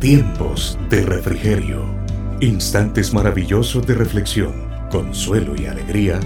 Tiempos 0.00 0.78
de 0.90 1.00
refrigerio. 1.02 1.82
Instantes 2.40 3.14
maravillosos 3.14 3.86
de 3.86 3.94
reflexión, 3.94 4.52
consuelo 4.90 5.54
y 5.56 5.64
alegría 5.64 6.20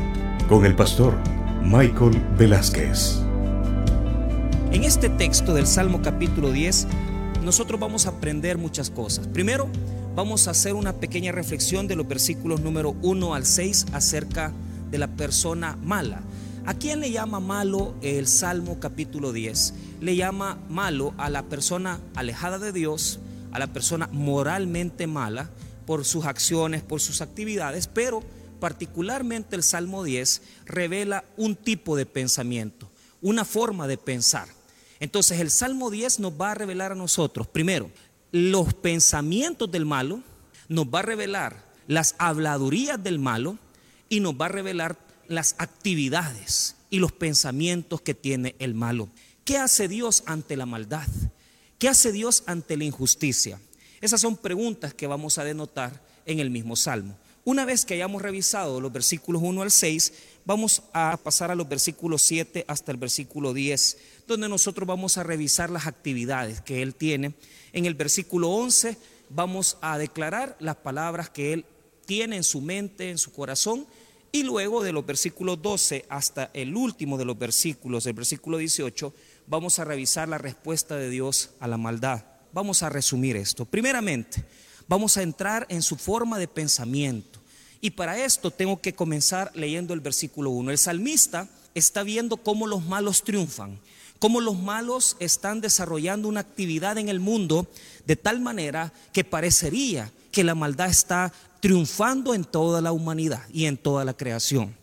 con 0.48 0.66
el 0.66 0.74
pastor 0.74 1.14
Michael 1.62 2.20
Velázquez. 2.36 3.20
En 4.72 4.82
este 4.82 5.08
texto 5.10 5.54
del 5.54 5.66
Salmo 5.66 6.02
capítulo 6.02 6.50
10, 6.50 6.88
nosotros 7.44 7.78
vamos 7.78 8.06
a 8.06 8.10
aprender 8.10 8.58
muchas 8.58 8.90
cosas. 8.90 9.28
Primero, 9.28 9.68
vamos 10.16 10.48
a 10.48 10.52
hacer 10.52 10.74
una 10.74 10.94
pequeña 10.94 11.30
reflexión 11.30 11.86
de 11.86 11.94
los 11.94 12.08
versículos 12.08 12.60
número 12.60 12.96
1 13.02 13.34
al 13.34 13.46
6 13.46 13.86
acerca 13.92 14.52
de 14.90 14.98
la 14.98 15.08
persona 15.08 15.78
mala. 15.84 16.22
¿A 16.66 16.74
quién 16.74 17.00
le 17.00 17.12
llama 17.12 17.38
malo 17.38 17.94
el 18.02 18.26
Salmo 18.26 18.80
capítulo 18.80 19.32
10? 19.32 19.74
Le 20.00 20.16
llama 20.16 20.58
malo 20.68 21.14
a 21.16 21.30
la 21.30 21.44
persona 21.44 22.00
alejada 22.16 22.58
de 22.58 22.72
Dios, 22.72 23.20
a 23.52 23.58
la 23.58 23.66
persona 23.66 24.08
moralmente 24.12 25.06
mala 25.06 25.50
por 25.86 26.04
sus 26.04 26.26
acciones, 26.26 26.82
por 26.82 27.00
sus 27.00 27.20
actividades, 27.20 27.86
pero 27.86 28.22
particularmente 28.60 29.56
el 29.56 29.62
Salmo 29.62 30.04
10 30.04 30.42
revela 30.66 31.24
un 31.36 31.56
tipo 31.56 31.96
de 31.96 32.06
pensamiento, 32.06 32.90
una 33.22 33.44
forma 33.44 33.86
de 33.86 33.96
pensar. 33.96 34.48
Entonces 35.00 35.40
el 35.40 35.50
Salmo 35.50 35.90
10 35.90 36.20
nos 36.20 36.32
va 36.32 36.52
a 36.52 36.54
revelar 36.54 36.92
a 36.92 36.96
nosotros, 36.96 37.46
primero, 37.46 37.90
los 38.32 38.74
pensamientos 38.74 39.70
del 39.70 39.86
malo, 39.86 40.22
nos 40.68 40.86
va 40.86 40.98
a 40.98 41.02
revelar 41.02 41.64
las 41.86 42.14
habladurías 42.18 43.02
del 43.02 43.18
malo 43.18 43.58
y 44.08 44.20
nos 44.20 44.34
va 44.34 44.46
a 44.46 44.50
revelar 44.50 44.98
las 45.28 45.54
actividades 45.58 46.76
y 46.90 46.98
los 46.98 47.12
pensamientos 47.12 48.00
que 48.00 48.14
tiene 48.14 48.54
el 48.58 48.74
malo. 48.74 49.08
¿Qué 49.44 49.56
hace 49.56 49.88
Dios 49.88 50.22
ante 50.26 50.56
la 50.56 50.66
maldad? 50.66 51.08
¿Qué 51.78 51.88
hace 51.88 52.10
Dios 52.10 52.42
ante 52.46 52.76
la 52.76 52.82
injusticia? 52.82 53.60
Esas 54.00 54.20
son 54.20 54.36
preguntas 54.36 54.94
que 54.94 55.06
vamos 55.06 55.38
a 55.38 55.44
denotar 55.44 56.02
en 56.26 56.40
el 56.40 56.50
mismo 56.50 56.74
Salmo. 56.74 57.16
Una 57.44 57.64
vez 57.64 57.84
que 57.84 57.94
hayamos 57.94 58.20
revisado 58.20 58.80
los 58.80 58.92
versículos 58.92 59.42
1 59.44 59.62
al 59.62 59.70
6, 59.70 60.12
vamos 60.44 60.82
a 60.92 61.16
pasar 61.22 61.52
a 61.52 61.54
los 61.54 61.68
versículos 61.68 62.22
7 62.22 62.64
hasta 62.66 62.90
el 62.90 62.98
versículo 62.98 63.54
10, 63.54 63.96
donde 64.26 64.48
nosotros 64.48 64.88
vamos 64.88 65.18
a 65.18 65.22
revisar 65.22 65.70
las 65.70 65.86
actividades 65.86 66.60
que 66.60 66.82
Él 66.82 66.96
tiene. 66.96 67.34
En 67.72 67.86
el 67.86 67.94
versículo 67.94 68.50
11 68.50 68.98
vamos 69.30 69.78
a 69.80 69.98
declarar 69.98 70.56
las 70.58 70.76
palabras 70.76 71.30
que 71.30 71.52
Él 71.52 71.64
tiene 72.06 72.36
en 72.38 72.44
su 72.44 72.60
mente, 72.60 73.08
en 73.08 73.18
su 73.18 73.30
corazón, 73.30 73.86
y 74.32 74.42
luego 74.42 74.82
de 74.82 74.92
los 74.92 75.06
versículos 75.06 75.62
12 75.62 76.06
hasta 76.08 76.50
el 76.52 76.76
último 76.76 77.16
de 77.16 77.24
los 77.24 77.38
versículos, 77.38 78.04
el 78.06 78.14
versículo 78.14 78.58
18, 78.58 79.14
vamos 79.48 79.78
a 79.78 79.84
revisar 79.84 80.28
la 80.28 80.38
respuesta 80.38 80.96
de 80.96 81.10
Dios 81.10 81.50
a 81.60 81.66
la 81.66 81.76
maldad. 81.76 82.24
Vamos 82.52 82.82
a 82.82 82.88
resumir 82.88 83.36
esto. 83.36 83.64
Primeramente, 83.64 84.44
vamos 84.86 85.16
a 85.16 85.22
entrar 85.22 85.66
en 85.68 85.82
su 85.82 85.96
forma 85.96 86.38
de 86.38 86.48
pensamiento. 86.48 87.40
Y 87.80 87.90
para 87.90 88.22
esto 88.24 88.50
tengo 88.50 88.80
que 88.80 88.94
comenzar 88.94 89.50
leyendo 89.54 89.94
el 89.94 90.00
versículo 90.00 90.50
1. 90.50 90.70
El 90.70 90.78
salmista 90.78 91.48
está 91.74 92.02
viendo 92.02 92.36
cómo 92.38 92.66
los 92.66 92.84
malos 92.84 93.22
triunfan, 93.22 93.78
cómo 94.18 94.40
los 94.40 94.58
malos 94.58 95.16
están 95.20 95.60
desarrollando 95.60 96.28
una 96.28 96.40
actividad 96.40 96.98
en 96.98 97.08
el 97.08 97.20
mundo 97.20 97.68
de 98.06 98.16
tal 98.16 98.40
manera 98.40 98.92
que 99.12 99.24
parecería 99.24 100.10
que 100.32 100.44
la 100.44 100.54
maldad 100.54 100.88
está 100.88 101.32
triunfando 101.60 102.34
en 102.34 102.44
toda 102.44 102.80
la 102.80 102.92
humanidad 102.92 103.42
y 103.52 103.66
en 103.66 103.76
toda 103.76 104.04
la 104.04 104.14
creación. 104.14 104.77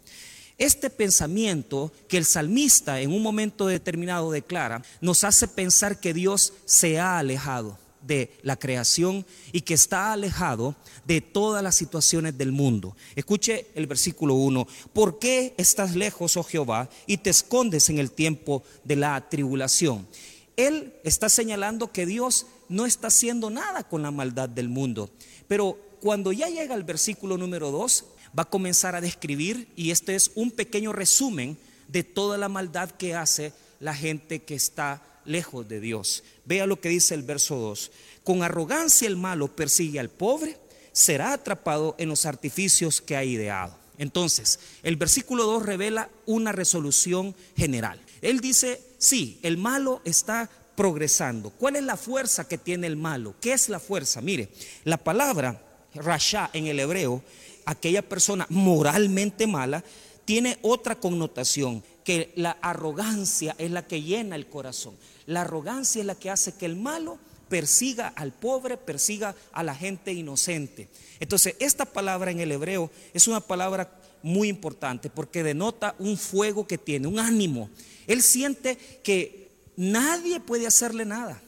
Este 0.57 0.89
pensamiento 0.89 1.91
que 2.07 2.17
el 2.17 2.25
salmista 2.25 3.01
en 3.01 3.11
un 3.11 3.21
momento 3.21 3.67
determinado 3.67 4.31
declara 4.31 4.83
nos 5.01 5.23
hace 5.25 5.47
pensar 5.47 5.99
que 5.99 6.13
Dios 6.13 6.53
se 6.65 6.97
ha 6.97 7.19
alejado 7.19 7.77
de 8.01 8.31
la 8.41 8.55
creación 8.55 9.25
y 9.51 9.61
que 9.61 9.73
está 9.73 10.13
alejado 10.13 10.75
de 11.05 11.19
todas 11.21 11.61
las 11.61 11.75
situaciones 11.75 12.37
del 12.37 12.51
mundo. 12.51 12.95
Escuche 13.15 13.67
el 13.75 13.87
versículo 13.87 14.35
1. 14.35 14.67
¿Por 14.93 15.19
qué 15.19 15.55
estás 15.57 15.95
lejos, 15.95 16.37
oh 16.37 16.43
Jehová, 16.43 16.89
y 17.05 17.17
te 17.17 17.31
escondes 17.31 17.89
en 17.89 17.99
el 17.99 18.11
tiempo 18.11 18.63
de 18.83 18.95
la 18.95 19.29
tribulación? 19.29 20.07
Él 20.55 20.93
está 21.03 21.27
señalando 21.27 21.91
que 21.91 22.05
Dios 22.05 22.45
no 22.69 22.85
está 22.85 23.07
haciendo 23.07 23.49
nada 23.49 23.83
con 23.83 24.03
la 24.03 24.11
maldad 24.11 24.47
del 24.47 24.69
mundo. 24.69 25.09
Pero 25.47 25.77
cuando 25.99 26.31
ya 26.31 26.47
llega 26.47 26.75
el 26.75 26.83
versículo 26.83 27.37
número 27.37 27.71
2, 27.71 28.05
va 28.37 28.43
a 28.43 28.49
comenzar 28.49 28.95
a 28.95 29.01
describir, 29.01 29.67
y 29.75 29.91
este 29.91 30.15
es 30.15 30.31
un 30.35 30.51
pequeño 30.51 30.93
resumen 30.93 31.57
de 31.87 32.03
toda 32.03 32.37
la 32.37 32.49
maldad 32.49 32.91
que 32.91 33.15
hace 33.15 33.53
la 33.79 33.95
gente 33.95 34.43
que 34.43 34.55
está 34.55 35.01
lejos 35.25 35.67
de 35.67 35.79
Dios. 35.79 36.23
Vea 36.45 36.65
lo 36.65 36.79
que 36.79 36.89
dice 36.89 37.13
el 37.13 37.23
verso 37.23 37.55
2. 37.55 37.91
Con 38.23 38.43
arrogancia 38.43 39.07
el 39.07 39.17
malo 39.17 39.55
persigue 39.55 39.99
al 39.99 40.09
pobre, 40.09 40.57
será 40.91 41.33
atrapado 41.33 41.95
en 41.97 42.09
los 42.09 42.25
artificios 42.25 43.01
que 43.01 43.15
ha 43.15 43.23
ideado. 43.23 43.77
Entonces, 43.97 44.59
el 44.83 44.97
versículo 44.97 45.45
2 45.45 45.65
revela 45.65 46.09
una 46.25 46.51
resolución 46.51 47.35
general. 47.55 48.01
Él 48.21 48.39
dice, 48.39 48.81
sí, 48.97 49.39
el 49.43 49.57
malo 49.57 50.01
está 50.05 50.49
progresando. 50.75 51.49
¿Cuál 51.51 51.77
es 51.77 51.83
la 51.83 51.97
fuerza 51.97 52.47
que 52.47 52.57
tiene 52.57 52.87
el 52.87 52.97
malo? 52.97 53.35
¿Qué 53.39 53.53
es 53.53 53.69
la 53.69 53.79
fuerza? 53.79 54.21
Mire, 54.21 54.49
la 54.83 54.97
palabra 54.97 55.61
rasha 55.93 56.49
en 56.53 56.67
el 56.67 56.79
hebreo, 56.79 57.23
aquella 57.65 58.01
persona 58.01 58.45
moralmente 58.49 59.47
mala, 59.47 59.83
tiene 60.25 60.57
otra 60.61 60.95
connotación, 60.95 61.83
que 62.03 62.31
la 62.35 62.51
arrogancia 62.61 63.55
es 63.57 63.71
la 63.71 63.85
que 63.87 64.01
llena 64.01 64.35
el 64.35 64.47
corazón. 64.47 64.95
La 65.25 65.41
arrogancia 65.41 66.01
es 66.01 66.05
la 66.05 66.15
que 66.15 66.29
hace 66.29 66.53
que 66.53 66.65
el 66.65 66.75
malo 66.75 67.17
persiga 67.49 68.07
al 68.09 68.31
pobre, 68.31 68.77
persiga 68.77 69.35
a 69.51 69.63
la 69.63 69.75
gente 69.75 70.13
inocente. 70.13 70.87
Entonces, 71.19 71.55
esta 71.59 71.85
palabra 71.85 72.31
en 72.31 72.39
el 72.39 72.51
hebreo 72.51 72.91
es 73.13 73.27
una 73.27 73.39
palabra 73.39 73.91
muy 74.23 74.49
importante 74.49 75.09
porque 75.09 75.43
denota 75.43 75.95
un 75.99 76.17
fuego 76.17 76.67
que 76.67 76.77
tiene, 76.77 77.07
un 77.07 77.19
ánimo. 77.19 77.69
Él 78.07 78.21
siente 78.21 78.77
que 79.03 79.49
nadie 79.75 80.39
puede 80.39 80.67
hacerle 80.67 81.05
nada 81.05 81.41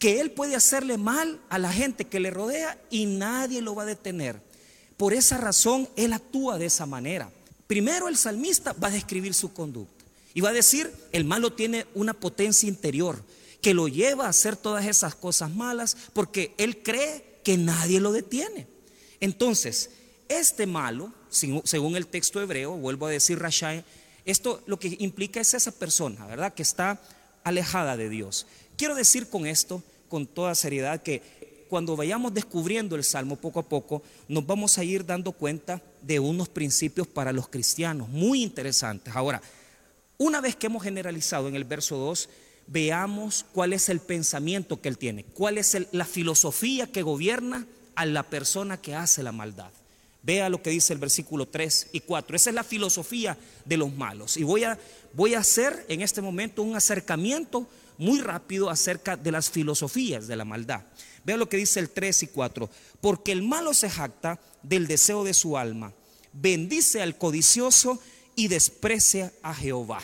que 0.00 0.18
él 0.18 0.30
puede 0.30 0.56
hacerle 0.56 0.96
mal 0.96 1.38
a 1.50 1.58
la 1.58 1.70
gente 1.70 2.06
que 2.06 2.20
le 2.20 2.30
rodea 2.30 2.80
y 2.88 3.04
nadie 3.04 3.60
lo 3.60 3.74
va 3.74 3.82
a 3.82 3.86
detener. 3.86 4.40
Por 5.00 5.14
esa 5.14 5.38
razón, 5.38 5.88
él 5.96 6.12
actúa 6.12 6.58
de 6.58 6.66
esa 6.66 6.84
manera. 6.84 7.32
Primero 7.66 8.06
el 8.06 8.18
salmista 8.18 8.74
va 8.74 8.88
a 8.88 8.90
describir 8.90 9.32
su 9.32 9.50
conducta 9.54 10.04
y 10.34 10.42
va 10.42 10.50
a 10.50 10.52
decir, 10.52 10.92
el 11.12 11.24
malo 11.24 11.54
tiene 11.54 11.86
una 11.94 12.12
potencia 12.12 12.68
interior 12.68 13.24
que 13.62 13.72
lo 13.72 13.88
lleva 13.88 14.26
a 14.26 14.28
hacer 14.28 14.58
todas 14.58 14.84
esas 14.84 15.14
cosas 15.14 15.52
malas 15.52 15.96
porque 16.12 16.52
él 16.58 16.82
cree 16.82 17.40
que 17.42 17.56
nadie 17.56 17.98
lo 17.98 18.12
detiene. 18.12 18.66
Entonces, 19.20 19.88
este 20.28 20.66
malo, 20.66 21.14
según 21.30 21.96
el 21.96 22.06
texto 22.06 22.38
hebreo, 22.42 22.76
vuelvo 22.76 23.06
a 23.06 23.10
decir 23.10 23.38
Rashai, 23.38 23.82
esto 24.26 24.62
lo 24.66 24.78
que 24.78 24.98
implica 25.00 25.40
es 25.40 25.54
esa 25.54 25.72
persona, 25.72 26.26
¿verdad? 26.26 26.52
Que 26.52 26.62
está 26.62 27.00
alejada 27.42 27.96
de 27.96 28.10
Dios. 28.10 28.46
Quiero 28.76 28.94
decir 28.94 29.30
con 29.30 29.46
esto, 29.46 29.82
con 30.10 30.26
toda 30.26 30.54
seriedad, 30.54 31.02
que 31.02 31.49
cuando 31.70 31.96
vayamos 31.96 32.34
descubriendo 32.34 32.96
el 32.96 33.04
Salmo 33.04 33.36
poco 33.36 33.60
a 33.60 33.68
poco, 33.68 34.02
nos 34.28 34.44
vamos 34.44 34.76
a 34.76 34.84
ir 34.84 35.06
dando 35.06 35.32
cuenta 35.32 35.80
de 36.02 36.18
unos 36.18 36.48
principios 36.48 37.06
para 37.06 37.32
los 37.32 37.48
cristianos 37.48 38.08
muy 38.08 38.42
interesantes. 38.42 39.14
Ahora, 39.14 39.40
una 40.18 40.40
vez 40.40 40.56
que 40.56 40.66
hemos 40.66 40.82
generalizado 40.82 41.48
en 41.48 41.54
el 41.54 41.64
verso 41.64 41.96
2, 41.96 42.28
veamos 42.66 43.46
cuál 43.52 43.72
es 43.72 43.88
el 43.88 44.00
pensamiento 44.00 44.80
que 44.80 44.88
él 44.88 44.98
tiene, 44.98 45.24
cuál 45.24 45.56
es 45.56 45.76
la 45.92 46.04
filosofía 46.04 46.88
que 46.88 47.02
gobierna 47.02 47.66
a 47.94 48.04
la 48.04 48.24
persona 48.24 48.80
que 48.80 48.94
hace 48.94 49.22
la 49.22 49.32
maldad. 49.32 49.70
Vea 50.22 50.50
lo 50.50 50.60
que 50.62 50.70
dice 50.70 50.92
el 50.92 50.98
versículo 50.98 51.46
3 51.46 51.88
y 51.92 52.00
4. 52.00 52.36
Esa 52.36 52.50
es 52.50 52.54
la 52.54 52.64
filosofía 52.64 53.38
de 53.64 53.76
los 53.76 53.94
malos. 53.94 54.36
Y 54.36 54.42
voy 54.42 54.64
a, 54.64 54.76
hacer 55.38 55.86
en 55.88 56.02
este 56.02 56.20
momento 56.20 56.62
un 56.62 56.76
acercamiento 56.76 57.66
muy 57.96 58.20
rápido 58.20 58.68
acerca 58.68 59.16
de 59.16 59.32
las 59.32 59.50
filosofías 59.50 60.26
de 60.26 60.36
la 60.36 60.44
maldad. 60.44 60.82
Vea 61.24 61.36
lo 61.36 61.48
que 61.48 61.56
dice 61.56 61.80
el 61.80 61.90
3 61.90 62.24
y 62.24 62.26
4. 62.28 62.70
Porque 63.00 63.32
el 63.32 63.42
malo 63.42 63.74
se 63.74 63.90
jacta 63.90 64.40
del 64.62 64.86
deseo 64.86 65.24
de 65.24 65.34
su 65.34 65.56
alma, 65.56 65.92
bendice 66.32 67.00
al 67.00 67.16
codicioso 67.16 67.98
y 68.36 68.48
desprecia 68.48 69.32
a 69.42 69.54
Jehová. 69.54 70.00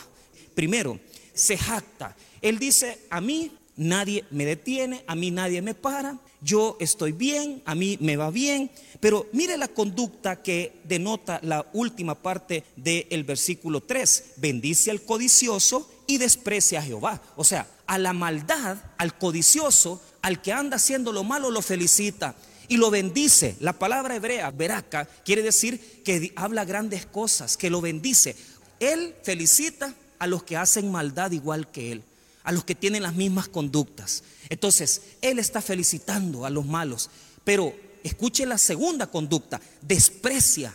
Primero, 0.55 0.99
se 1.35 1.57
jacta. 1.59 2.17
Él 2.41 2.59
dice, 2.59 2.99
a 3.11 3.21
mí 3.21 3.53
nadie 3.77 4.25
me 4.31 4.45
detiene, 4.45 5.05
a 5.07 5.15
mí 5.15 5.31
nadie 5.31 5.63
me 5.63 5.75
para, 5.75 6.19
yo 6.41 6.77
estoy 6.81 7.13
bien, 7.13 7.63
a 7.65 7.75
mí 7.75 7.99
me 8.01 8.17
va 8.17 8.31
bien, 8.31 8.71
pero 9.01 9.27
mire 9.33 9.57
la 9.57 9.69
conducta 9.69 10.43
que 10.43 10.81
denota 10.85 11.41
la 11.43 11.67
última 11.73 12.15
parte 12.15 12.65
del 12.77 13.25
versículo 13.25 13.83
3, 13.83 14.35
bendice 14.37 14.91
al 14.91 15.03
codicioso 15.03 15.91
y 16.07 16.19
desprecia 16.19 16.81
a 16.81 16.83
Jehová. 16.83 17.21
O 17.37 17.45
sea, 17.45 17.69
a 17.87 17.99
la 17.99 18.13
maldad, 18.13 18.79
al 18.97 19.17
codicioso, 19.19 20.01
al 20.26 20.43
que 20.43 20.52
anda 20.52 20.75
haciendo 20.75 21.12
lo 21.12 21.23
malo, 21.23 21.52
lo 21.52 21.62
felicita 21.62 22.34
y 22.67 22.78
lo 22.78 22.90
bendice. 22.90 23.55
La 23.61 23.75
palabra 23.75 24.17
hebrea, 24.17 24.50
veraca, 24.50 25.05
quiere 25.25 25.40
decir 25.40 26.02
que 26.05 26.32
habla 26.34 26.64
grandes 26.64 27.06
cosas, 27.06 27.56
que 27.56 27.70
lo 27.70 27.81
bendice. 27.81 28.34
Él 28.81 29.14
felicita 29.23 29.94
a 30.19 30.26
los 30.26 30.43
que 30.43 30.56
hacen 30.56 30.90
maldad 30.90 31.31
igual 31.31 31.70
que 31.70 31.93
él 31.93 32.02
a 32.43 32.50
los 32.52 32.64
que 32.64 32.75
tienen 32.76 33.02
las 33.02 33.14
mismas 33.14 33.49
conductas. 33.49 34.23
Entonces, 34.49 35.02
Él 35.20 35.40
está 35.40 35.61
felicitando 35.61 36.46
a 36.46 36.50
los 36.50 36.64
malos, 36.64 37.11
pero 37.43 37.75
escuche 38.05 38.46
la 38.46 38.56
segunda 38.56 39.08
conducta, 39.08 39.61
desprecia 39.82 40.72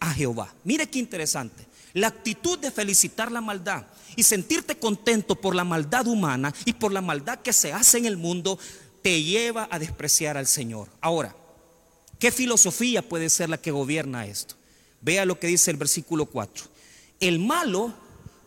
a 0.00 0.12
Jehová. 0.12 0.52
Mire 0.64 0.86
qué 0.86 0.98
interesante. 0.98 1.66
La 1.94 2.08
actitud 2.08 2.58
de 2.58 2.70
felicitar 2.70 3.32
la 3.32 3.40
maldad 3.40 3.86
y 4.16 4.22
sentirte 4.22 4.76
contento 4.76 5.34
por 5.34 5.54
la 5.54 5.64
maldad 5.64 6.06
humana 6.06 6.52
y 6.64 6.74
por 6.74 6.92
la 6.92 7.00
maldad 7.00 7.38
que 7.38 7.52
se 7.52 7.72
hace 7.72 7.98
en 7.98 8.06
el 8.06 8.16
mundo 8.16 8.58
te 9.04 9.22
lleva 9.22 9.68
a 9.70 9.78
despreciar 9.78 10.38
al 10.38 10.46
Señor. 10.46 10.88
Ahora, 11.02 11.36
¿qué 12.18 12.32
filosofía 12.32 13.06
puede 13.06 13.28
ser 13.28 13.50
la 13.50 13.60
que 13.60 13.70
gobierna 13.70 14.26
esto? 14.26 14.54
Vea 15.02 15.26
lo 15.26 15.38
que 15.38 15.46
dice 15.46 15.70
el 15.70 15.76
versículo 15.76 16.24
4. 16.24 16.64
El 17.20 17.38
malo, 17.38 17.92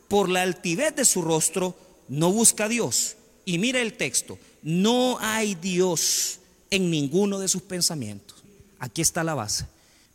por 0.08 0.30
la 0.30 0.42
altivez 0.42 0.96
de 0.96 1.06
su 1.06 1.22
rostro, 1.22 1.78
no 2.08 2.32
busca 2.32 2.66
a 2.66 2.70
Dios. 2.70 3.18
Y 3.46 3.60
mire 3.60 3.84
el 3.84 3.94
texto, 3.94 4.40
no 4.64 5.20
hay 5.22 5.54
Dios 5.54 6.40
en 6.72 6.90
ninguno 6.90 7.38
de 7.38 7.50
sus 7.50 7.62
pensamientos. 7.62 8.44
Aquí 8.80 9.04
está 9.04 9.24
la 9.24 9.36
base. 9.36 9.68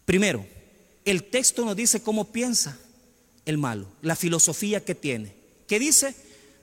Primero, 0.05 0.45
el 1.05 1.23
texto 1.23 1.65
nos 1.65 1.77
dice 1.77 2.03
cómo 2.03 2.33
piensa 2.33 2.77
el 3.47 3.59
malo, 3.59 3.87
la 4.03 4.17
filosofía 4.17 4.85
que 4.85 4.97
tiene. 4.97 5.37
¿Qué 5.69 5.79
dice? 5.79 6.17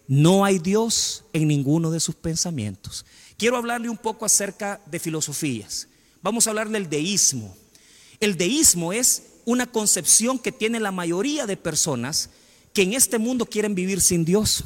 No 0.10 0.44
hay 0.44 0.60
Dios 0.60 1.24
en 1.32 1.48
ninguno 1.48 1.92
de 1.92 2.02
sus 2.02 2.16
pensamientos. 2.16 3.06
Quiero 3.40 3.56
hablarle 3.56 3.88
un 3.88 3.98
poco 3.98 4.26
acerca 4.26 4.82
de 4.86 5.00
filosofías. 5.00 5.88
Vamos 6.22 6.46
a 6.46 6.50
hablar 6.50 6.68
del 6.68 6.90
deísmo. 6.90 7.56
El 8.20 8.36
deísmo 8.36 8.92
es 8.92 9.24
una 9.46 9.66
concepción 9.66 10.38
que 10.38 10.52
tiene 10.52 10.82
la 10.82 10.92
mayoría 10.92 11.46
de 11.46 11.56
personas 11.56 12.32
que 12.74 12.82
en 12.82 12.92
este 12.92 13.18
mundo 13.18 13.46
quieren 13.46 13.76
vivir 13.76 14.02
sin 14.02 14.26
Dios. 14.26 14.66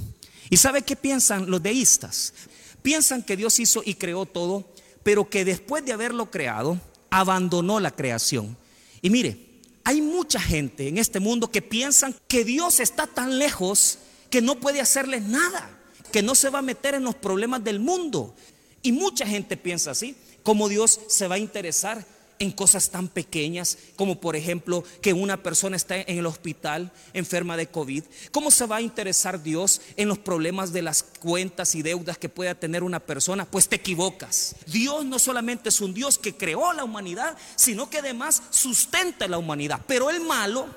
¿Y 0.49 0.57
sabe 0.57 0.81
qué 0.81 0.95
piensan 0.95 1.51
los 1.51 1.61
deístas? 1.61 2.33
Piensan 2.81 3.21
que 3.21 3.37
Dios 3.37 3.59
hizo 3.59 3.83
y 3.85 3.93
creó 3.93 4.25
todo, 4.25 4.67
pero 5.03 5.29
que 5.29 5.45
después 5.45 5.85
de 5.85 5.93
haberlo 5.93 6.31
creado, 6.31 6.81
abandonó 7.11 7.79
la 7.79 7.91
creación. 7.91 8.57
Y 9.03 9.11
mire, 9.11 9.37
hay 9.83 10.01
mucha 10.01 10.39
gente 10.39 10.87
en 10.87 10.97
este 10.97 11.19
mundo 11.19 11.51
que 11.51 11.61
piensan 11.61 12.15
que 12.27 12.43
Dios 12.43 12.79
está 12.79 13.05
tan 13.05 13.37
lejos 13.37 13.99
que 14.31 14.41
no 14.41 14.59
puede 14.59 14.81
hacerles 14.81 15.21
nada, 15.21 15.69
que 16.11 16.23
no 16.23 16.33
se 16.33 16.49
va 16.49 16.59
a 16.59 16.63
meter 16.63 16.95
en 16.95 17.03
los 17.03 17.13
problemas 17.13 17.63
del 17.63 17.79
mundo. 17.79 18.33
Y 18.83 18.91
mucha 18.91 19.25
gente 19.25 19.57
piensa 19.57 19.91
así, 19.91 20.15
como 20.43 20.69
Dios 20.69 20.99
se 21.07 21.27
va 21.27 21.35
a 21.35 21.39
interesar 21.39 22.05
en 22.39 22.51
cosas 22.51 22.89
tan 22.89 23.07
pequeñas 23.07 23.77
como 23.95 24.19
por 24.19 24.35
ejemplo 24.35 24.83
que 25.01 25.13
una 25.13 25.41
persona 25.41 25.77
está 25.77 25.95
en 25.97 26.17
el 26.17 26.25
hospital 26.25 26.91
enferma 27.13 27.55
de 27.55 27.67
COVID. 27.67 28.03
¿Cómo 28.31 28.51
se 28.51 28.65
va 28.65 28.77
a 28.77 28.81
interesar 28.81 29.41
Dios 29.41 29.81
en 29.95 30.09
los 30.09 30.17
problemas 30.17 30.73
de 30.73 30.81
las 30.81 31.03
cuentas 31.03 31.75
y 31.75 31.81
deudas 31.81 32.17
que 32.17 32.29
pueda 32.29 32.55
tener 32.55 32.83
una 32.83 32.99
persona? 32.99 33.45
Pues 33.45 33.69
te 33.69 33.77
equivocas. 33.77 34.55
Dios 34.67 35.05
no 35.05 35.19
solamente 35.19 35.69
es 35.69 35.79
un 35.79 35.93
Dios 35.93 36.17
que 36.17 36.35
creó 36.35 36.73
la 36.73 36.83
humanidad, 36.83 37.37
sino 37.55 37.89
que 37.89 37.99
además 37.99 38.43
sustenta 38.49 39.27
la 39.27 39.37
humanidad. 39.37 39.81
Pero 39.87 40.09
el 40.09 40.19
malo, 40.21 40.67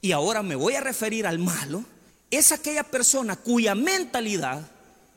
y 0.00 0.12
ahora 0.12 0.42
me 0.42 0.54
voy 0.54 0.74
a 0.74 0.80
referir 0.80 1.26
al 1.26 1.38
malo, 1.38 1.84
es 2.30 2.52
aquella 2.52 2.84
persona 2.84 3.36
cuya 3.36 3.74
mentalidad 3.74 4.62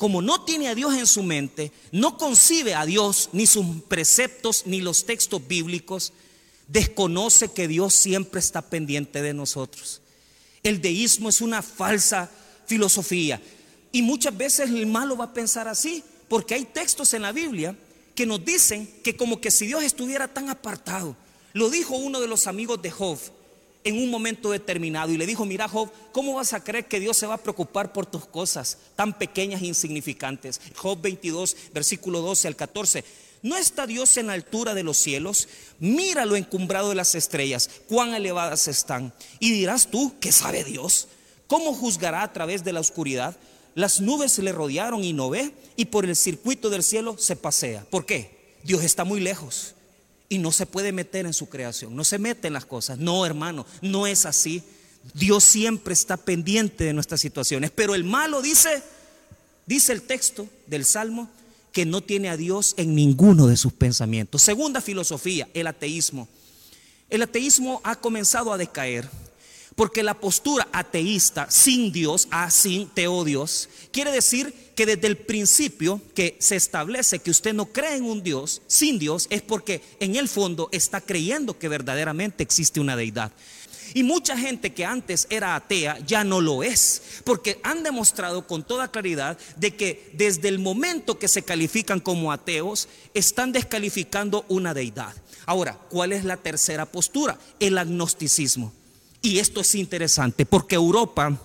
como 0.03 0.21
no 0.21 0.41
tiene 0.41 0.67
a 0.67 0.75
Dios 0.75 0.95
en 0.95 1.07
su 1.07 1.23
mente, 1.23 1.71
no 1.93 2.17
concibe 2.17 2.75
a 2.75 2.85
Dios, 2.85 3.29
ni 3.31 3.47
sus 3.47 3.65
preceptos, 3.87 4.63
ni 4.65 4.81
los 4.81 5.05
textos 5.05 5.47
bíblicos, 5.47 6.11
desconoce 6.67 7.53
que 7.53 7.69
Dios 7.69 7.93
siempre 7.93 8.41
está 8.41 8.61
pendiente 8.61 9.21
de 9.21 9.33
nosotros. 9.33 10.01
El 10.61 10.81
deísmo 10.81 11.29
es 11.29 11.39
una 11.39 11.61
falsa 11.61 12.29
filosofía. 12.65 13.41
Y 13.93 14.01
muchas 14.01 14.35
veces 14.35 14.69
el 14.71 14.87
malo 14.87 15.15
va 15.15 15.23
a 15.23 15.33
pensar 15.33 15.69
así, 15.69 16.03
porque 16.27 16.55
hay 16.55 16.65
textos 16.65 17.13
en 17.13 17.21
la 17.21 17.31
Biblia 17.31 17.73
que 18.13 18.25
nos 18.25 18.43
dicen 18.43 18.93
que 19.05 19.15
como 19.15 19.39
que 19.39 19.51
si 19.51 19.67
Dios 19.67 19.85
estuviera 19.85 20.27
tan 20.27 20.49
apartado. 20.49 21.15
Lo 21.53 21.69
dijo 21.69 21.95
uno 21.95 22.19
de 22.19 22.27
los 22.27 22.47
amigos 22.47 22.81
de 22.81 22.91
Job 22.91 23.17
en 23.83 23.97
un 23.97 24.09
momento 24.09 24.51
determinado 24.51 25.11
y 25.11 25.17
le 25.17 25.25
dijo, 25.25 25.45
mira 25.45 25.67
Job, 25.67 25.91
¿cómo 26.11 26.35
vas 26.35 26.53
a 26.53 26.63
creer 26.63 26.87
que 26.87 26.99
Dios 26.99 27.17
se 27.17 27.27
va 27.27 27.35
a 27.35 27.43
preocupar 27.43 27.91
por 27.91 28.05
tus 28.05 28.25
cosas 28.25 28.77
tan 28.95 29.17
pequeñas 29.17 29.61
e 29.61 29.67
insignificantes? 29.67 30.61
Job 30.75 31.01
22, 31.01 31.55
versículo 31.73 32.21
12 32.21 32.47
al 32.47 32.55
14. 32.55 33.03
¿No 33.41 33.57
está 33.57 33.85
Dios 33.85 34.15
en 34.17 34.27
la 34.27 34.33
altura 34.33 34.73
de 34.73 34.83
los 34.83 34.97
cielos? 34.97 35.49
Mira 35.79 36.25
lo 36.25 36.37
encumbrado 36.37 36.89
de 36.89 36.95
las 36.95 37.13
estrellas, 37.13 37.69
cuán 37.87 38.13
elevadas 38.13 38.69
están. 38.69 39.13
Y 39.39 39.51
dirás 39.51 39.87
tú, 39.87 40.15
¿qué 40.21 40.31
sabe 40.31 40.63
Dios? 40.63 41.09
¿Cómo 41.47 41.73
juzgará 41.73 42.23
a 42.23 42.31
través 42.31 42.63
de 42.63 42.71
la 42.71 42.79
oscuridad? 42.79 43.35
Las 43.75 43.99
nubes 43.99 44.37
le 44.39 44.53
rodearon 44.53 45.03
y 45.03 45.11
no 45.11 45.29
ve, 45.29 45.51
y 45.75 45.85
por 45.85 46.05
el 46.05 46.15
circuito 46.15 46.69
del 46.69 46.83
cielo 46.83 47.17
se 47.17 47.35
pasea. 47.35 47.85
¿Por 47.89 48.05
qué? 48.05 48.55
Dios 48.63 48.83
está 48.83 49.03
muy 49.03 49.19
lejos 49.19 49.72
y 50.33 50.39
no 50.39 50.51
se 50.51 50.65
puede 50.65 50.91
meter 50.91 51.27
en 51.27 51.33
su 51.33 51.47
creación, 51.47 51.95
no 51.95 52.03
se 52.03 52.17
mete 52.17 52.47
en 52.47 52.53
las 52.53 52.65
cosas. 52.65 52.97
No, 52.97 53.23
hermano, 53.23 53.67
no 53.83 54.07
es 54.07 54.25
así. 54.25 54.63
Dios 55.13 55.43
siempre 55.43 55.93
está 55.93 56.17
pendiente 56.17 56.85
de 56.85 56.93
nuestras 56.93 57.21
situaciones, 57.21 57.69
pero 57.69 57.93
el 57.93 58.03
malo 58.03 58.41
dice, 58.41 58.81
dice 59.67 59.93
el 59.93 60.01
texto 60.01 60.49
del 60.65 60.85
Salmo, 60.85 61.29
que 61.71 61.85
no 61.85 62.01
tiene 62.01 62.29
a 62.29 62.37
Dios 62.37 62.73
en 62.77 62.95
ninguno 62.95 63.45
de 63.45 63.57
sus 63.57 63.73
pensamientos. 63.73 64.41
Segunda 64.41 64.81
filosofía, 64.81 65.47
el 65.53 65.67
ateísmo. 65.67 66.27
El 67.11 67.21
ateísmo 67.21 67.79
ha 67.83 67.95
comenzado 67.95 68.51
a 68.51 68.57
decaer 68.57 69.07
porque 69.75 70.03
la 70.03 70.19
postura 70.19 70.67
ateísta, 70.71 71.49
sin 71.49 71.91
Dios, 71.91 72.27
a 72.31 72.51
sin 72.51 72.87
teo 72.87 73.23
Dios, 73.23 73.69
quiere 73.91 74.11
decir 74.11 74.53
que 74.75 74.85
desde 74.85 75.07
el 75.07 75.17
principio 75.17 76.01
que 76.15 76.35
se 76.39 76.55
establece 76.55 77.19
que 77.19 77.31
usted 77.31 77.53
no 77.53 77.67
cree 77.67 77.95
en 77.95 78.05
un 78.05 78.23
Dios, 78.23 78.61
sin 78.67 78.99
Dios, 78.99 79.27
es 79.29 79.41
porque 79.41 79.81
en 79.99 80.15
el 80.15 80.27
fondo 80.27 80.69
está 80.71 81.01
creyendo 81.01 81.57
que 81.57 81.69
verdaderamente 81.69 82.43
existe 82.43 82.79
una 82.79 82.95
deidad. 82.95 83.31
Y 83.95 84.03
mucha 84.03 84.35
gente 84.35 84.73
que 84.73 84.85
antes 84.85 85.27
era 85.29 85.55
atea 85.55 85.99
ya 85.99 86.23
no 86.23 86.41
lo 86.41 86.63
es, 86.63 87.01
porque 87.23 87.59
han 87.63 87.83
demostrado 87.83 88.47
con 88.47 88.63
toda 88.63 88.91
claridad 88.91 89.37
de 89.57 89.75
que 89.75 90.09
desde 90.13 90.47
el 90.47 90.57
momento 90.57 91.19
que 91.19 91.27
se 91.27 91.43
califican 91.43 91.99
como 91.99 92.31
ateos, 92.31 92.87
están 93.13 93.51
descalificando 93.51 94.45
una 94.47 94.73
deidad. 94.73 95.13
Ahora, 95.45 95.77
¿cuál 95.89 96.11
es 96.13 96.23
la 96.23 96.37
tercera 96.37 96.85
postura? 96.85 97.37
El 97.59 97.77
agnosticismo. 97.77 98.73
Y 99.23 99.39
esto 99.39 99.61
es 99.61 99.73
interesante 99.73 100.45
porque 100.45 100.75
Europa, 100.75 101.39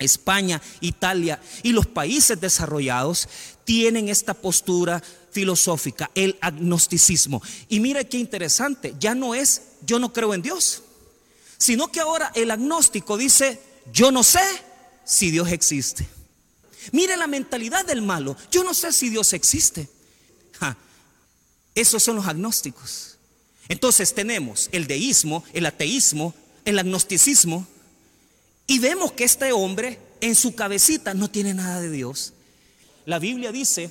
España, 0.00 0.60
Italia 0.80 1.40
y 1.62 1.70
los 1.70 1.86
países 1.86 2.40
desarrollados 2.40 3.28
tienen 3.64 4.08
esta 4.08 4.34
postura 4.34 5.00
filosófica, 5.30 6.10
el 6.16 6.36
agnosticismo. 6.40 7.40
Y 7.68 7.78
mira 7.78 8.02
qué 8.02 8.18
interesante, 8.18 8.96
ya 8.98 9.14
no 9.14 9.36
es 9.36 9.62
yo 9.86 10.00
no 10.00 10.12
creo 10.12 10.34
en 10.34 10.42
Dios, 10.42 10.82
sino 11.56 11.92
que 11.92 12.00
ahora 12.00 12.32
el 12.34 12.50
agnóstico 12.50 13.16
dice 13.16 13.60
yo 13.92 14.10
no 14.10 14.24
sé 14.24 14.42
si 15.04 15.30
Dios 15.30 15.52
existe. 15.52 16.08
Mire 16.90 17.16
la 17.16 17.28
mentalidad 17.28 17.84
del 17.86 18.02
malo, 18.02 18.36
yo 18.50 18.64
no 18.64 18.74
sé 18.74 18.92
si 18.92 19.08
Dios 19.08 19.32
existe. 19.34 19.88
esos 21.76 22.02
son 22.02 22.16
los 22.16 22.26
agnósticos. 22.26 23.18
Entonces 23.68 24.14
tenemos 24.14 24.68
el 24.72 24.88
deísmo, 24.88 25.44
el 25.52 25.64
ateísmo, 25.66 26.34
el 26.64 26.78
agnosticismo 26.78 27.66
y 28.66 28.78
vemos 28.78 29.12
que 29.12 29.24
este 29.24 29.52
hombre 29.52 29.98
en 30.20 30.34
su 30.34 30.54
cabecita 30.54 31.14
no 31.14 31.30
tiene 31.30 31.54
nada 31.54 31.80
de 31.80 31.90
Dios. 31.90 32.32
La 33.06 33.18
Biblia 33.18 33.52
dice 33.52 33.90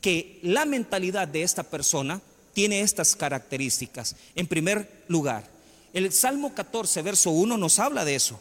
que 0.00 0.38
la 0.42 0.64
mentalidad 0.64 1.26
de 1.26 1.42
esta 1.42 1.62
persona 1.62 2.20
tiene 2.52 2.82
estas 2.82 3.16
características. 3.16 4.16
En 4.34 4.46
primer 4.46 5.04
lugar, 5.08 5.50
el 5.92 6.12
Salmo 6.12 6.54
14, 6.54 7.02
verso 7.02 7.30
1 7.30 7.56
nos 7.56 7.78
habla 7.78 8.04
de 8.04 8.14
eso, 8.14 8.40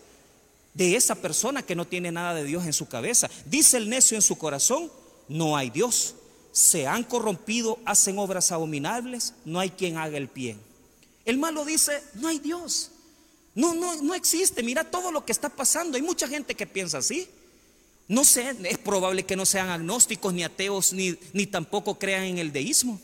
de 0.73 0.95
esa 0.95 1.15
persona 1.15 1.63
que 1.63 1.75
no 1.75 1.85
tiene 1.85 2.11
nada 2.11 2.33
de 2.33 2.43
Dios 2.43 2.65
en 2.65 2.73
su 2.73 2.87
cabeza. 2.87 3.29
Dice 3.45 3.77
el 3.77 3.89
necio 3.89 4.15
en 4.15 4.21
su 4.21 4.37
corazón, 4.37 4.91
no 5.27 5.57
hay 5.57 5.69
Dios. 5.69 6.15
Se 6.51 6.85
han 6.85 7.03
corrompido, 7.03 7.79
hacen 7.85 8.19
obras 8.19 8.51
abominables, 8.51 9.33
no 9.45 9.59
hay 9.59 9.71
quien 9.71 9.97
haga 9.97 10.17
el 10.17 10.27
pie. 10.27 10.57
El 11.25 11.37
malo 11.37 11.65
dice, 11.65 12.03
no 12.15 12.27
hay 12.27 12.39
Dios. 12.39 12.91
No, 13.55 13.73
no, 13.73 14.01
no 14.01 14.15
existe. 14.15 14.63
Mira 14.63 14.83
todo 14.83 15.11
lo 15.11 15.25
que 15.25 15.31
está 15.31 15.49
pasando. 15.49 15.95
Hay 15.95 16.01
mucha 16.01 16.27
gente 16.27 16.55
que 16.55 16.65
piensa 16.65 16.99
así. 16.99 17.27
No 18.07 18.25
sé, 18.25 18.55
es 18.63 18.77
probable 18.77 19.23
que 19.23 19.35
no 19.35 19.45
sean 19.45 19.69
agnósticos, 19.69 20.33
ni 20.33 20.43
ateos, 20.43 20.93
ni, 20.93 21.17
ni 21.31 21.47
tampoco 21.47 21.97
crean 21.97 22.23
en 22.23 22.37
el 22.37 22.51
deísmo. 22.51 22.99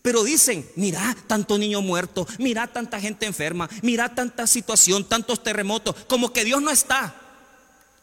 Pero 0.00 0.22
dicen, 0.22 0.66
mira 0.76 1.16
tanto 1.26 1.58
niño 1.58 1.82
muerto, 1.82 2.26
mira 2.38 2.66
tanta 2.68 3.00
gente 3.00 3.26
enferma, 3.26 3.68
mira 3.82 4.14
tanta 4.14 4.46
situación, 4.46 5.04
tantos 5.04 5.42
terremotos, 5.42 5.96
como 6.06 6.32
que 6.32 6.44
Dios 6.44 6.62
no 6.62 6.70
está. 6.70 7.14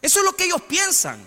Eso 0.01 0.19
es 0.19 0.25
lo 0.25 0.35
que 0.35 0.45
ellos 0.45 0.61
piensan. 0.67 1.19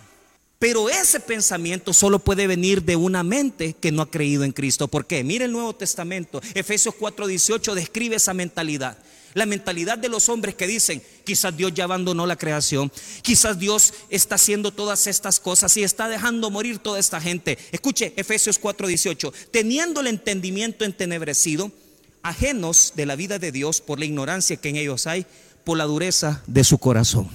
Pero 0.59 0.91
ese 0.91 1.21
pensamiento 1.21 1.93
solo 1.95 2.19
puede 2.19 2.47
venir 2.49 2.83
de 2.83 2.97
una 2.97 3.23
mente 3.23 3.75
que 3.75 3.93
no 3.93 4.03
ha 4.03 4.11
creído 4.11 4.45
en 4.45 4.53
Cristo. 4.53 4.89
¿Por 4.89 5.07
qué? 5.07 5.23
Mire 5.23 5.45
el 5.45 5.53
Nuevo 5.53 5.75
Testamento. 5.75 6.43
Efesios 6.55 6.95
4:18 6.97 7.75
describe 7.75 8.17
esa 8.17 8.35
mentalidad. 8.35 8.99
La 9.39 9.47
mentalidad 9.47 9.97
de 9.99 10.09
los 10.09 10.29
hombres 10.31 10.57
que 10.57 10.67
dicen, 10.67 11.01
quizás 11.23 11.57
Dios 11.57 11.73
ya 11.73 11.85
abandonó 11.85 12.27
la 12.27 12.35
creación, 12.35 12.91
quizás 13.23 13.57
Dios 13.57 13.95
está 14.11 14.35
haciendo 14.35 14.73
todas 14.73 15.07
estas 15.07 15.39
cosas 15.39 15.77
y 15.77 15.85
está 15.85 16.09
dejando 16.09 16.51
morir 16.51 16.81
toda 16.81 16.99
esta 16.99 17.21
gente. 17.21 17.57
Escuche 17.71 18.13
Efesios 18.17 18.59
4:18, 18.61 19.33
teniendo 19.53 20.01
el 20.01 20.09
entendimiento 20.09 20.85
entenebrecido, 20.85 21.71
ajenos 22.25 22.95
de 22.97 23.07
la 23.07 23.15
vida 23.15 23.39
de 23.39 23.53
Dios 23.53 23.81
por 23.81 24.01
la 24.01 24.07
ignorancia 24.07 24.57
que 24.57 24.71
en 24.71 24.77
ellos 24.77 25.07
hay, 25.07 25.25
por 25.63 25.79
la 25.79 25.85
dureza 25.85 26.43
de 26.49 26.65
su 26.65 26.79
corazón. 26.79 27.31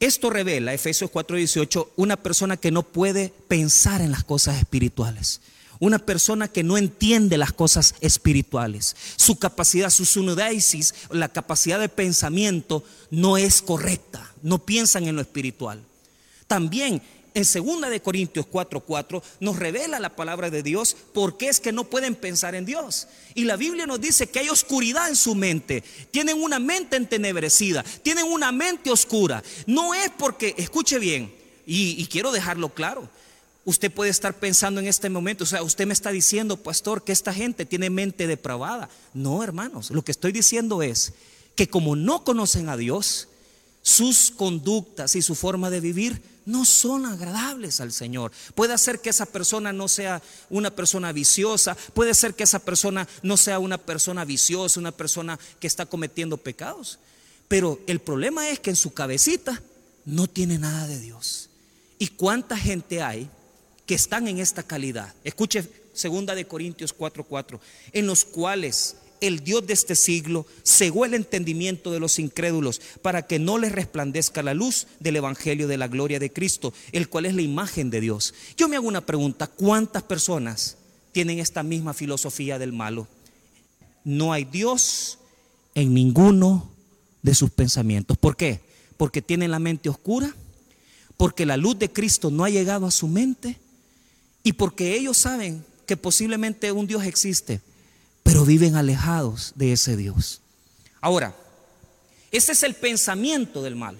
Esto 0.00 0.28
revela, 0.28 0.74
Efesios 0.74 1.10
4:18, 1.10 1.92
una 1.96 2.18
persona 2.18 2.58
que 2.58 2.70
no 2.70 2.82
puede 2.82 3.32
pensar 3.48 4.02
en 4.02 4.10
las 4.10 4.22
cosas 4.22 4.58
espirituales. 4.58 5.40
Una 5.80 5.98
persona 5.98 6.48
que 6.48 6.64
no 6.64 6.76
entiende 6.76 7.38
las 7.38 7.52
cosas 7.52 7.94
espirituales. 8.00 8.96
Su 9.16 9.38
capacidad, 9.38 9.90
su 9.90 10.04
sunodaisis, 10.04 10.94
la 11.10 11.28
capacidad 11.28 11.78
de 11.78 11.88
pensamiento 11.88 12.82
no 13.10 13.36
es 13.36 13.62
correcta. 13.62 14.32
No 14.42 14.64
piensan 14.64 15.06
en 15.06 15.14
lo 15.14 15.22
espiritual. 15.22 15.82
También 16.46 17.02
en 17.34 17.44
2 17.44 17.90
de 17.90 18.00
Corintios 18.00 18.46
4:4 18.46 19.22
nos 19.40 19.56
revela 19.56 20.00
la 20.00 20.16
palabra 20.16 20.50
de 20.50 20.62
Dios 20.62 20.96
por 21.12 21.36
qué 21.36 21.48
es 21.48 21.60
que 21.60 21.72
no 21.72 21.84
pueden 21.84 22.16
pensar 22.16 22.54
en 22.54 22.64
Dios. 22.64 23.06
Y 23.34 23.44
la 23.44 23.56
Biblia 23.56 23.86
nos 23.86 24.00
dice 24.00 24.28
que 24.28 24.40
hay 24.40 24.48
oscuridad 24.48 25.08
en 25.08 25.16
su 25.16 25.34
mente. 25.34 25.84
Tienen 26.10 26.42
una 26.42 26.58
mente 26.58 26.96
entenebrecida, 26.96 27.84
tienen 28.02 28.24
una 28.24 28.50
mente 28.50 28.90
oscura. 28.90 29.42
No 29.66 29.94
es 29.94 30.10
porque, 30.18 30.54
escuche 30.58 30.98
bien, 30.98 31.32
y 31.64 32.04
quiero 32.06 32.32
dejarlo 32.32 32.70
claro, 32.70 33.08
Usted 33.68 33.92
puede 33.92 34.10
estar 34.10 34.32
pensando 34.32 34.80
en 34.80 34.86
este 34.86 35.10
momento, 35.10 35.44
o 35.44 35.46
sea, 35.46 35.62
usted 35.62 35.86
me 35.86 35.92
está 35.92 36.10
diciendo, 36.10 36.56
pastor, 36.56 37.04
que 37.04 37.12
esta 37.12 37.34
gente 37.34 37.66
tiene 37.66 37.90
mente 37.90 38.26
depravada. 38.26 38.88
No, 39.12 39.44
hermanos, 39.44 39.90
lo 39.90 40.02
que 40.02 40.10
estoy 40.10 40.32
diciendo 40.32 40.80
es 40.82 41.12
que 41.54 41.68
como 41.68 41.94
no 41.94 42.24
conocen 42.24 42.70
a 42.70 42.78
Dios, 42.78 43.28
sus 43.82 44.30
conductas 44.30 45.16
y 45.16 45.20
su 45.20 45.34
forma 45.34 45.68
de 45.68 45.80
vivir 45.80 46.22
no 46.46 46.64
son 46.64 47.04
agradables 47.04 47.80
al 47.80 47.92
Señor. 47.92 48.32
Puede 48.54 48.78
ser 48.78 49.00
que 49.00 49.10
esa 49.10 49.26
persona 49.26 49.70
no 49.70 49.86
sea 49.86 50.22
una 50.48 50.70
persona 50.70 51.12
viciosa, 51.12 51.76
puede 51.92 52.14
ser 52.14 52.32
que 52.32 52.44
esa 52.44 52.60
persona 52.60 53.06
no 53.22 53.36
sea 53.36 53.58
una 53.58 53.76
persona 53.76 54.24
viciosa, 54.24 54.80
una 54.80 54.92
persona 54.92 55.38
que 55.60 55.66
está 55.66 55.84
cometiendo 55.84 56.38
pecados. 56.38 57.00
Pero 57.48 57.78
el 57.86 57.98
problema 57.98 58.48
es 58.48 58.60
que 58.60 58.70
en 58.70 58.76
su 58.76 58.94
cabecita 58.94 59.60
no 60.06 60.26
tiene 60.26 60.58
nada 60.58 60.86
de 60.86 60.98
Dios. 60.98 61.50
¿Y 61.98 62.08
cuánta 62.08 62.56
gente 62.56 63.02
hay 63.02 63.28
que 63.88 63.94
están 63.94 64.28
en 64.28 64.38
esta 64.38 64.62
calidad. 64.62 65.14
Escuche 65.24 65.66
segunda 65.94 66.34
de 66.34 66.46
Corintios 66.46 66.94
4:4, 66.94 67.58
en 67.92 68.06
los 68.06 68.26
cuales 68.26 68.96
el 69.22 69.42
Dios 69.42 69.66
de 69.66 69.72
este 69.72 69.96
siglo 69.96 70.46
cegó 70.62 71.06
el 71.06 71.14
entendimiento 71.14 71.90
de 71.90 71.98
los 71.98 72.18
incrédulos 72.18 72.82
para 73.00 73.26
que 73.26 73.38
no 73.38 73.56
les 73.56 73.72
resplandezca 73.72 74.42
la 74.42 74.52
luz 74.52 74.86
del 75.00 75.16
evangelio 75.16 75.66
de 75.66 75.78
la 75.78 75.88
gloria 75.88 76.18
de 76.20 76.30
Cristo, 76.30 76.74
el 76.92 77.08
cual 77.08 77.24
es 77.24 77.34
la 77.34 77.40
imagen 77.40 77.88
de 77.88 78.02
Dios. 78.02 78.34
Yo 78.58 78.68
me 78.68 78.76
hago 78.76 78.86
una 78.86 79.06
pregunta, 79.06 79.46
¿cuántas 79.46 80.02
personas 80.02 80.76
tienen 81.12 81.38
esta 81.38 81.62
misma 81.62 81.94
filosofía 81.94 82.58
del 82.58 82.74
malo? 82.74 83.08
No 84.04 84.34
hay 84.34 84.44
Dios 84.44 85.18
en 85.74 85.94
ninguno 85.94 86.70
de 87.22 87.34
sus 87.34 87.50
pensamientos. 87.50 88.18
¿Por 88.18 88.36
qué? 88.36 88.60
Porque 88.98 89.22
tienen 89.22 89.50
la 89.50 89.58
mente 89.58 89.88
oscura, 89.88 90.36
porque 91.16 91.46
la 91.46 91.56
luz 91.56 91.78
de 91.78 91.90
Cristo 91.90 92.30
no 92.30 92.44
ha 92.44 92.50
llegado 92.50 92.86
a 92.86 92.90
su 92.90 93.08
mente 93.08 93.56
y 94.42 94.52
porque 94.54 94.94
ellos 94.94 95.18
saben 95.18 95.64
que 95.86 95.96
posiblemente 95.96 96.70
un 96.72 96.86
Dios 96.86 97.04
existe, 97.04 97.60
pero 98.22 98.44
viven 98.44 98.76
alejados 98.76 99.52
de 99.56 99.72
ese 99.72 99.96
Dios. 99.96 100.40
Ahora, 101.00 101.34
ese 102.30 102.52
es 102.52 102.62
el 102.62 102.74
pensamiento 102.74 103.62
del 103.62 103.76
malo. 103.76 103.98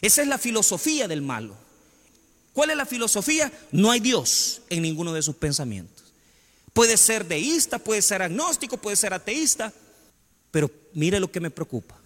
Esa 0.00 0.22
es 0.22 0.28
la 0.28 0.38
filosofía 0.38 1.08
del 1.08 1.22
malo. 1.22 1.54
¿Cuál 2.52 2.70
es 2.70 2.76
la 2.76 2.86
filosofía? 2.86 3.50
No 3.70 3.90
hay 3.90 4.00
Dios 4.00 4.62
en 4.68 4.82
ninguno 4.82 5.12
de 5.12 5.22
sus 5.22 5.36
pensamientos. 5.36 6.12
Puede 6.72 6.96
ser 6.96 7.26
deísta, 7.26 7.78
puede 7.78 8.02
ser 8.02 8.22
agnóstico, 8.22 8.76
puede 8.76 8.96
ser 8.96 9.14
ateísta, 9.14 9.72
pero 10.50 10.70
mire 10.92 11.20
lo 11.20 11.30
que 11.30 11.40
me 11.40 11.50
preocupa. 11.50 11.96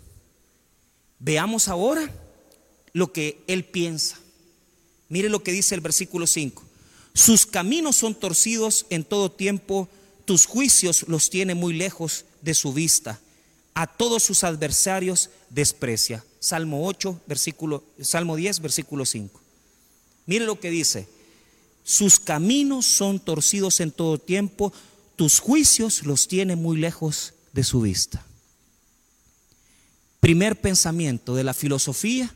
Veamos 1.18 1.68
ahora 1.68 2.08
lo 2.92 3.12
que 3.12 3.42
él 3.46 3.64
piensa. 3.64 4.18
Mire 5.08 5.28
lo 5.28 5.42
que 5.42 5.52
dice 5.52 5.74
el 5.74 5.80
versículo 5.80 6.26
5. 6.26 6.62
Sus 7.16 7.46
caminos 7.46 7.96
son 7.96 8.14
torcidos 8.14 8.84
en 8.90 9.02
todo 9.02 9.32
tiempo, 9.32 9.88
tus 10.26 10.44
juicios 10.44 11.06
los 11.08 11.30
tiene 11.30 11.54
muy 11.54 11.72
lejos 11.72 12.26
de 12.42 12.52
su 12.52 12.74
vista. 12.74 13.18
A 13.72 13.86
todos 13.86 14.22
sus 14.22 14.44
adversarios 14.44 15.30
desprecia. 15.48 16.22
Salmo 16.40 16.86
8, 16.86 17.22
versículo 17.26 17.82
Salmo 18.02 18.36
10, 18.36 18.60
versículo 18.60 19.06
5. 19.06 19.40
Mire 20.26 20.44
lo 20.44 20.60
que 20.60 20.68
dice. 20.68 21.08
Sus 21.84 22.20
caminos 22.20 22.84
son 22.84 23.18
torcidos 23.18 23.80
en 23.80 23.92
todo 23.92 24.18
tiempo, 24.18 24.70
tus 25.16 25.40
juicios 25.40 26.04
los 26.04 26.28
tiene 26.28 26.54
muy 26.54 26.76
lejos 26.76 27.32
de 27.54 27.64
su 27.64 27.80
vista. 27.80 28.26
Primer 30.20 30.60
pensamiento 30.60 31.34
de 31.34 31.44
la 31.44 31.54
filosofía 31.54 32.34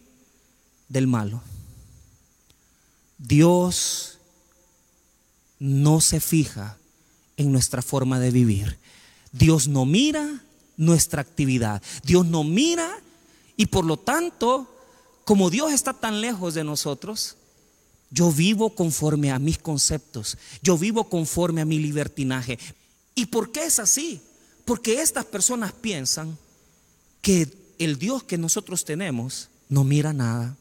del 0.89 1.07
malo. 1.07 1.43
Dios 3.19 4.10
no 5.61 6.00
se 6.00 6.19
fija 6.19 6.79
en 7.37 7.52
nuestra 7.52 7.83
forma 7.83 8.19
de 8.19 8.33
vivir. 8.33 8.79
Dios 9.31 9.69
no 9.69 9.87
mira 9.87 10.43
nuestra 10.76 11.23
actividad. 11.23 11.81
Dios 12.02 12.26
no 12.26 12.43
mira 12.43 12.99
y 13.57 13.67
por 13.67 13.85
lo 13.85 13.99
tanto, 13.99 14.67
como 15.25 15.50
Dios 15.50 15.73
está 15.73 15.93
tan 15.93 16.21
lejos 16.21 16.55
de 16.55 16.64
nosotros, 16.64 17.37
yo 18.11 18.33
vivo 18.33 18.75
conforme 18.75 19.31
a 19.31 19.38
mis 19.38 19.59
conceptos. 19.59 20.37
Yo 20.62 20.76
vivo 20.76 21.09
conforme 21.09 21.61
a 21.61 21.67
mi 21.67 21.79
libertinaje. 21.79 22.59
¿Y 23.14 23.26
por 23.26 23.52
qué 23.52 23.64
es 23.64 23.79
así? 23.79 24.21
Porque 24.64 25.00
estas 25.00 25.26
personas 25.26 25.73
piensan 25.73 26.37
que 27.23 27.52
el 27.79 27.99
Dios 27.99 28.25
que 28.25 28.38
nosotros 28.38 28.85
tenemos 28.85 29.50
no 29.69 29.85
mira 29.85 30.12
nada 30.12 30.57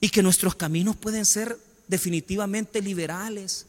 y 0.00 0.10
que 0.10 0.22
nuestros 0.22 0.56
caminos 0.56 0.96
pueden 0.96 1.24
ser 1.24 1.58
definitivamente 1.86 2.82
liberales 2.82 3.66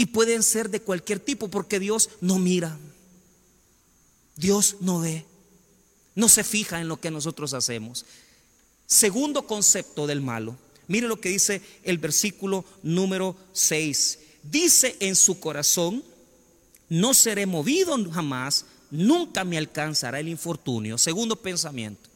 y 0.00 0.06
pueden 0.06 0.42
ser 0.42 0.70
de 0.70 0.80
cualquier 0.80 1.20
tipo 1.20 1.48
porque 1.48 1.78
Dios 1.78 2.08
no 2.22 2.38
mira. 2.38 2.78
Dios 4.34 4.76
no 4.80 5.00
ve. 5.00 5.26
No 6.14 6.30
se 6.30 6.42
fija 6.42 6.80
en 6.80 6.88
lo 6.88 6.98
que 6.98 7.10
nosotros 7.10 7.52
hacemos. 7.52 8.06
Segundo 8.86 9.46
concepto 9.46 10.06
del 10.06 10.22
malo. 10.22 10.56
Mire 10.88 11.06
lo 11.06 11.20
que 11.20 11.28
dice 11.28 11.60
el 11.82 11.98
versículo 11.98 12.64
número 12.82 13.36
6. 13.52 14.20
Dice 14.42 14.96
en 15.00 15.16
su 15.16 15.38
corazón, 15.38 16.02
no 16.88 17.12
seré 17.12 17.44
movido 17.44 17.94
jamás, 18.10 18.64
nunca 18.90 19.44
me 19.44 19.58
alcanzará 19.58 20.18
el 20.18 20.28
infortunio. 20.28 20.96
Segundo 20.96 21.36
pensamiento. 21.36 22.08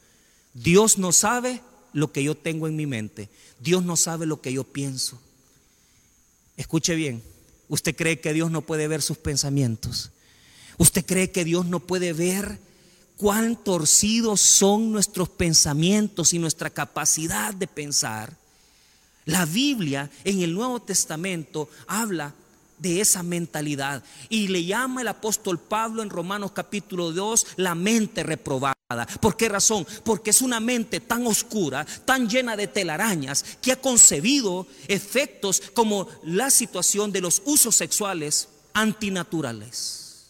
Dios 0.55 0.97
no 0.97 1.13
sabe 1.13 1.61
lo 1.93 2.13
que 2.13 2.25
yo 2.25 2.35
tengo 2.35 2.67
en 2.67 2.77
mi 2.77 2.87
mente. 2.87 3.29
Dios 3.61 3.85
no 3.85 3.99
sabe 3.99 4.25
lo 4.25 4.41
que 4.41 4.55
yo 4.55 4.65
pienso. 4.65 5.21
Escuche 6.57 6.95
bien, 6.95 7.23
¿Usted 7.75 7.97
cree 7.97 8.21
que 8.21 8.33
Dios 8.33 8.53
no 8.53 8.61
puede 8.61 8.87
ver 8.87 9.03
sus 9.03 9.19
pensamientos? 9.19 10.13
¿Usted 10.79 11.05
cree 11.05 11.33
que 11.33 11.45
Dios 11.45 11.67
no 11.67 11.81
puede 11.81 12.13
ver 12.13 12.61
cuán 13.17 13.57
torcidos 13.57 14.41
son 14.41 14.93
nuestros 14.93 15.29
pensamientos 15.29 16.33
y 16.35 16.39
nuestra 16.39 16.71
capacidad 16.71 17.53
de 17.53 17.67
pensar? 17.67 18.37
La 19.25 19.45
Biblia 19.45 20.09
en 20.23 20.41
el 20.43 20.55
Nuevo 20.55 20.83
Testamento 20.83 21.69
habla 21.89 22.33
de 22.85 23.01
esa 23.01 23.23
mentalidad 23.23 24.05
y 24.29 24.49
le 24.49 24.63
llama 24.63 25.01
el 25.01 25.09
apóstol 25.09 25.59
Pablo 25.59 26.03
en 26.03 26.11
Romanos 26.11 26.53
capítulo 26.53 27.13
2 27.13 27.47
la 27.57 27.75
mente 27.75 28.23
reprobada. 28.23 28.75
¿Por 29.23 29.39
qué 29.39 29.49
razón? 29.49 29.87
Porque 30.05 30.31
es 30.31 30.43
una 30.43 30.61
mente 30.61 31.01
tan 31.01 31.27
oscura, 31.27 31.87
tan 32.05 32.29
llena 32.29 32.57
de 32.57 32.67
telarañas, 32.67 33.43
que 33.63 33.73
ha 33.73 33.81
concebido 33.81 34.67
efectos 34.87 35.63
como 35.73 36.07
la 36.25 36.51
situación 36.51 37.11
de 37.11 37.23
los 37.23 37.41
usos 37.47 37.75
sexuales 37.75 38.49
antinaturales. 38.75 40.27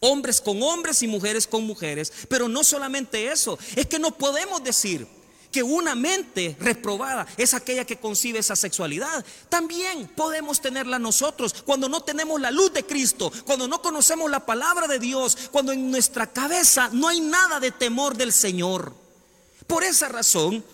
Hombres 0.00 0.40
con 0.40 0.62
hombres 0.62 1.02
y 1.02 1.06
mujeres 1.06 1.46
con 1.46 1.64
mujeres. 1.64 2.10
Pero 2.28 2.48
no 2.48 2.64
solamente 2.64 3.30
eso, 3.30 3.58
es 3.76 3.86
que 3.86 3.98
no 3.98 4.16
podemos 4.16 4.64
decir 4.64 5.06
que 5.52 5.62
una 5.62 5.94
mente 5.94 6.56
reprobada 6.58 7.26
es 7.36 7.54
aquella 7.54 7.84
que 7.84 7.98
concibe 7.98 8.38
esa 8.38 8.56
sexualidad. 8.56 9.24
También 9.48 10.08
podemos 10.08 10.60
tenerla 10.60 10.98
nosotros 10.98 11.54
cuando 11.64 11.88
no 11.88 12.02
tenemos 12.02 12.40
la 12.40 12.50
luz 12.50 12.72
de 12.72 12.84
Cristo, 12.84 13.30
cuando 13.44 13.68
no 13.68 13.82
conocemos 13.82 14.30
la 14.30 14.44
palabra 14.44 14.88
de 14.88 14.98
Dios, 14.98 15.36
cuando 15.52 15.70
en 15.70 15.90
nuestra 15.90 16.26
cabeza 16.26 16.88
no 16.92 17.06
hay 17.06 17.20
nada 17.20 17.60
de 17.60 17.70
temor 17.70 18.16
del 18.16 18.32
Señor. 18.32 18.94
Por 19.66 19.84
esa 19.84 20.08
razón, 20.08 20.64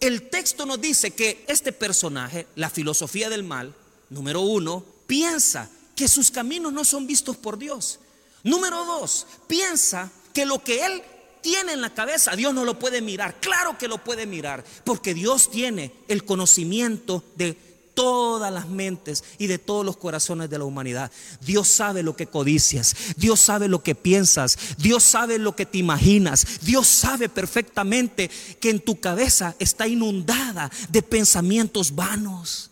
el 0.00 0.28
texto 0.28 0.66
nos 0.66 0.80
dice 0.80 1.12
que 1.12 1.44
este 1.48 1.72
personaje, 1.72 2.46
la 2.56 2.68
filosofía 2.68 3.30
del 3.30 3.44
mal, 3.44 3.74
número 4.10 4.40
uno, 4.40 4.84
piensa 5.06 5.70
que 5.94 6.08
sus 6.08 6.30
caminos 6.30 6.72
no 6.72 6.84
son 6.84 7.06
vistos 7.06 7.36
por 7.36 7.56
Dios. 7.56 8.00
Número 8.42 8.84
dos, 8.84 9.26
piensa 9.46 10.10
que 10.34 10.44
lo 10.44 10.62
que 10.62 10.84
él 10.84 11.02
tiene 11.44 11.74
en 11.74 11.82
la 11.82 11.92
cabeza, 11.92 12.34
Dios 12.34 12.54
no 12.54 12.64
lo 12.64 12.78
puede 12.78 13.02
mirar. 13.02 13.38
Claro 13.38 13.76
que 13.76 13.86
lo 13.86 13.98
puede 13.98 14.24
mirar, 14.24 14.64
porque 14.82 15.12
Dios 15.12 15.50
tiene 15.50 15.92
el 16.08 16.24
conocimiento 16.24 17.22
de 17.36 17.54
todas 17.92 18.50
las 18.50 18.66
mentes 18.66 19.22
y 19.36 19.46
de 19.46 19.58
todos 19.58 19.84
los 19.84 19.98
corazones 19.98 20.48
de 20.48 20.56
la 20.56 20.64
humanidad. 20.64 21.12
Dios 21.42 21.68
sabe 21.68 22.02
lo 22.02 22.16
que 22.16 22.28
codicias, 22.28 22.96
Dios 23.18 23.40
sabe 23.40 23.68
lo 23.68 23.82
que 23.82 23.94
piensas, 23.94 24.56
Dios 24.78 25.02
sabe 25.04 25.38
lo 25.38 25.54
que 25.54 25.66
te 25.66 25.76
imaginas, 25.76 26.62
Dios 26.62 26.86
sabe 26.86 27.28
perfectamente 27.28 28.30
que 28.58 28.70
en 28.70 28.80
tu 28.80 28.98
cabeza 28.98 29.54
está 29.58 29.86
inundada 29.86 30.70
de 30.88 31.02
pensamientos 31.02 31.94
vanos, 31.94 32.70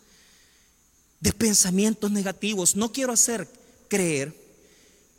de 1.21 1.33
pensamientos 1.35 2.11
negativos. 2.11 2.75
No 2.75 2.91
quiero 2.91 3.13
hacer 3.13 3.47
creer 3.89 4.42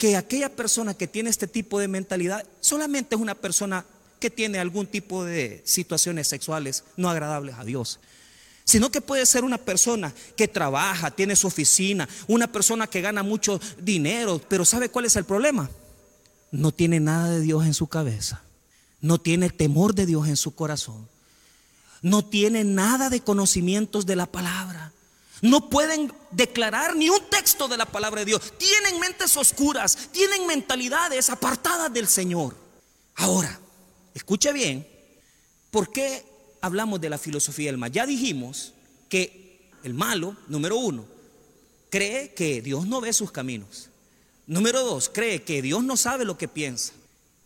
que 0.03 0.17
aquella 0.17 0.53
persona 0.53 0.93
que 0.93 1.07
tiene 1.07 1.29
este 1.29 1.47
tipo 1.47 1.79
de 1.79 1.87
mentalidad 1.87 2.45
solamente 2.59 3.15
es 3.15 3.21
una 3.21 3.35
persona 3.35 3.85
que 4.19 4.29
tiene 4.29 4.59
algún 4.59 4.85
tipo 4.85 5.23
de 5.23 5.61
situaciones 5.63 6.27
sexuales 6.27 6.83
no 6.97 7.09
agradables 7.09 7.55
a 7.55 7.63
Dios 7.63 8.01
sino 8.65 8.91
que 8.91 8.99
puede 8.99 9.25
ser 9.25 9.45
una 9.45 9.57
persona 9.57 10.13
que 10.35 10.49
trabaja, 10.49 11.11
tiene 11.11 11.37
su 11.37 11.47
oficina, 11.47 12.09
una 12.27 12.51
persona 12.51 12.87
que 12.87 12.99
gana 12.99 13.23
mucho 13.23 13.61
dinero, 13.81 14.41
pero 14.49 14.65
¿sabe 14.65 14.89
cuál 14.89 15.05
es 15.05 15.15
el 15.15 15.23
problema? 15.23 15.69
No 16.51 16.73
tiene 16.73 16.99
nada 16.99 17.29
de 17.29 17.39
Dios 17.39 17.65
en 17.65 17.73
su 17.73 17.87
cabeza, 17.87 18.41
no 18.99 19.21
tiene 19.21 19.49
temor 19.51 19.95
de 19.95 20.05
Dios 20.05 20.27
en 20.27 20.35
su 20.35 20.53
corazón, 20.53 21.07
no 22.01 22.25
tiene 22.25 22.65
nada 22.65 23.09
de 23.09 23.21
conocimientos 23.21 24.05
de 24.05 24.17
la 24.17 24.25
palabra. 24.25 24.92
No 25.43 25.69
pueden 25.69 26.11
declarar 26.31 26.95
ni 26.95 27.09
un 27.09 27.21
texto 27.29 27.67
de 27.67 27.77
la 27.77 27.85
palabra 27.85 28.21
de 28.21 28.25
Dios. 28.25 28.53
Tienen 28.57 28.99
mentes 28.99 29.37
oscuras, 29.37 30.09
tienen 30.11 30.47
mentalidades 30.47 31.29
apartadas 31.29 31.93
del 31.93 32.07
Señor. 32.07 32.55
Ahora, 33.15 33.59
escuche 34.15 34.51
bien, 34.51 34.87
¿por 35.69 35.91
qué 35.91 36.33
hablamos 36.63 37.01
de 37.01 37.09
la 37.09 37.17
filosofía 37.17 37.69
del 37.69 37.77
mal. 37.77 37.91
Ya 37.91 38.05
dijimos 38.05 38.71
que 39.09 39.69
el 39.83 39.93
malo, 39.93 40.37
número 40.47 40.77
uno, 40.77 41.05
cree 41.89 42.33
que 42.33 42.61
Dios 42.61 42.87
no 42.87 43.01
ve 43.01 43.11
sus 43.11 43.33
caminos. 43.33 43.89
Número 44.47 44.81
dos, 44.81 45.09
cree 45.09 45.43
que 45.43 45.61
Dios 45.61 45.83
no 45.83 45.97
sabe 45.97 46.23
lo 46.23 46.37
que 46.37 46.47
piensa. 46.47 46.93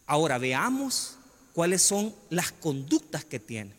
Ahora 0.05 0.37
veamos 0.37 1.15
cuáles 1.53 1.81
son 1.81 2.13
las 2.29 2.51
conductas 2.51 3.25
que 3.25 3.39
tiene. 3.39 3.73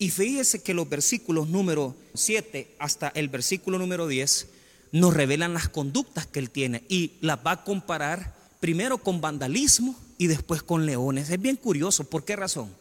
Y 0.00 0.08
fíjese 0.08 0.62
que 0.62 0.72
los 0.72 0.88
versículos 0.88 1.48
número 1.48 1.94
7 2.14 2.74
hasta 2.78 3.08
el 3.08 3.28
versículo 3.28 3.78
número 3.78 4.08
10 4.08 4.48
nos 4.92 5.12
revelan 5.12 5.52
las 5.52 5.68
conductas 5.68 6.26
que 6.26 6.38
él 6.38 6.48
tiene 6.48 6.84
y 6.88 7.18
las 7.20 7.38
va 7.46 7.52
a 7.52 7.64
comparar 7.64 8.34
primero 8.60 8.96
con 8.96 9.20
vandalismo 9.20 9.94
y 10.16 10.26
después 10.26 10.62
con 10.62 10.86
leones. 10.86 11.28
Es 11.28 11.38
bien 11.38 11.56
curioso, 11.56 12.04
¿por 12.04 12.24
qué 12.24 12.34
razón? 12.34 12.74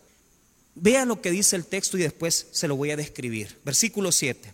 Vea 0.75 1.03
lo 1.03 1.21
que 1.21 1.29
dice 1.29 1.57
el 1.57 1.65
texto 1.65 1.97
y 1.97 2.03
después 2.03 2.47
se 2.51 2.69
lo 2.69 2.77
voy 2.77 2.91
a 2.91 2.95
describir. 2.95 3.59
Versículo 3.65 4.13
7. 4.13 4.53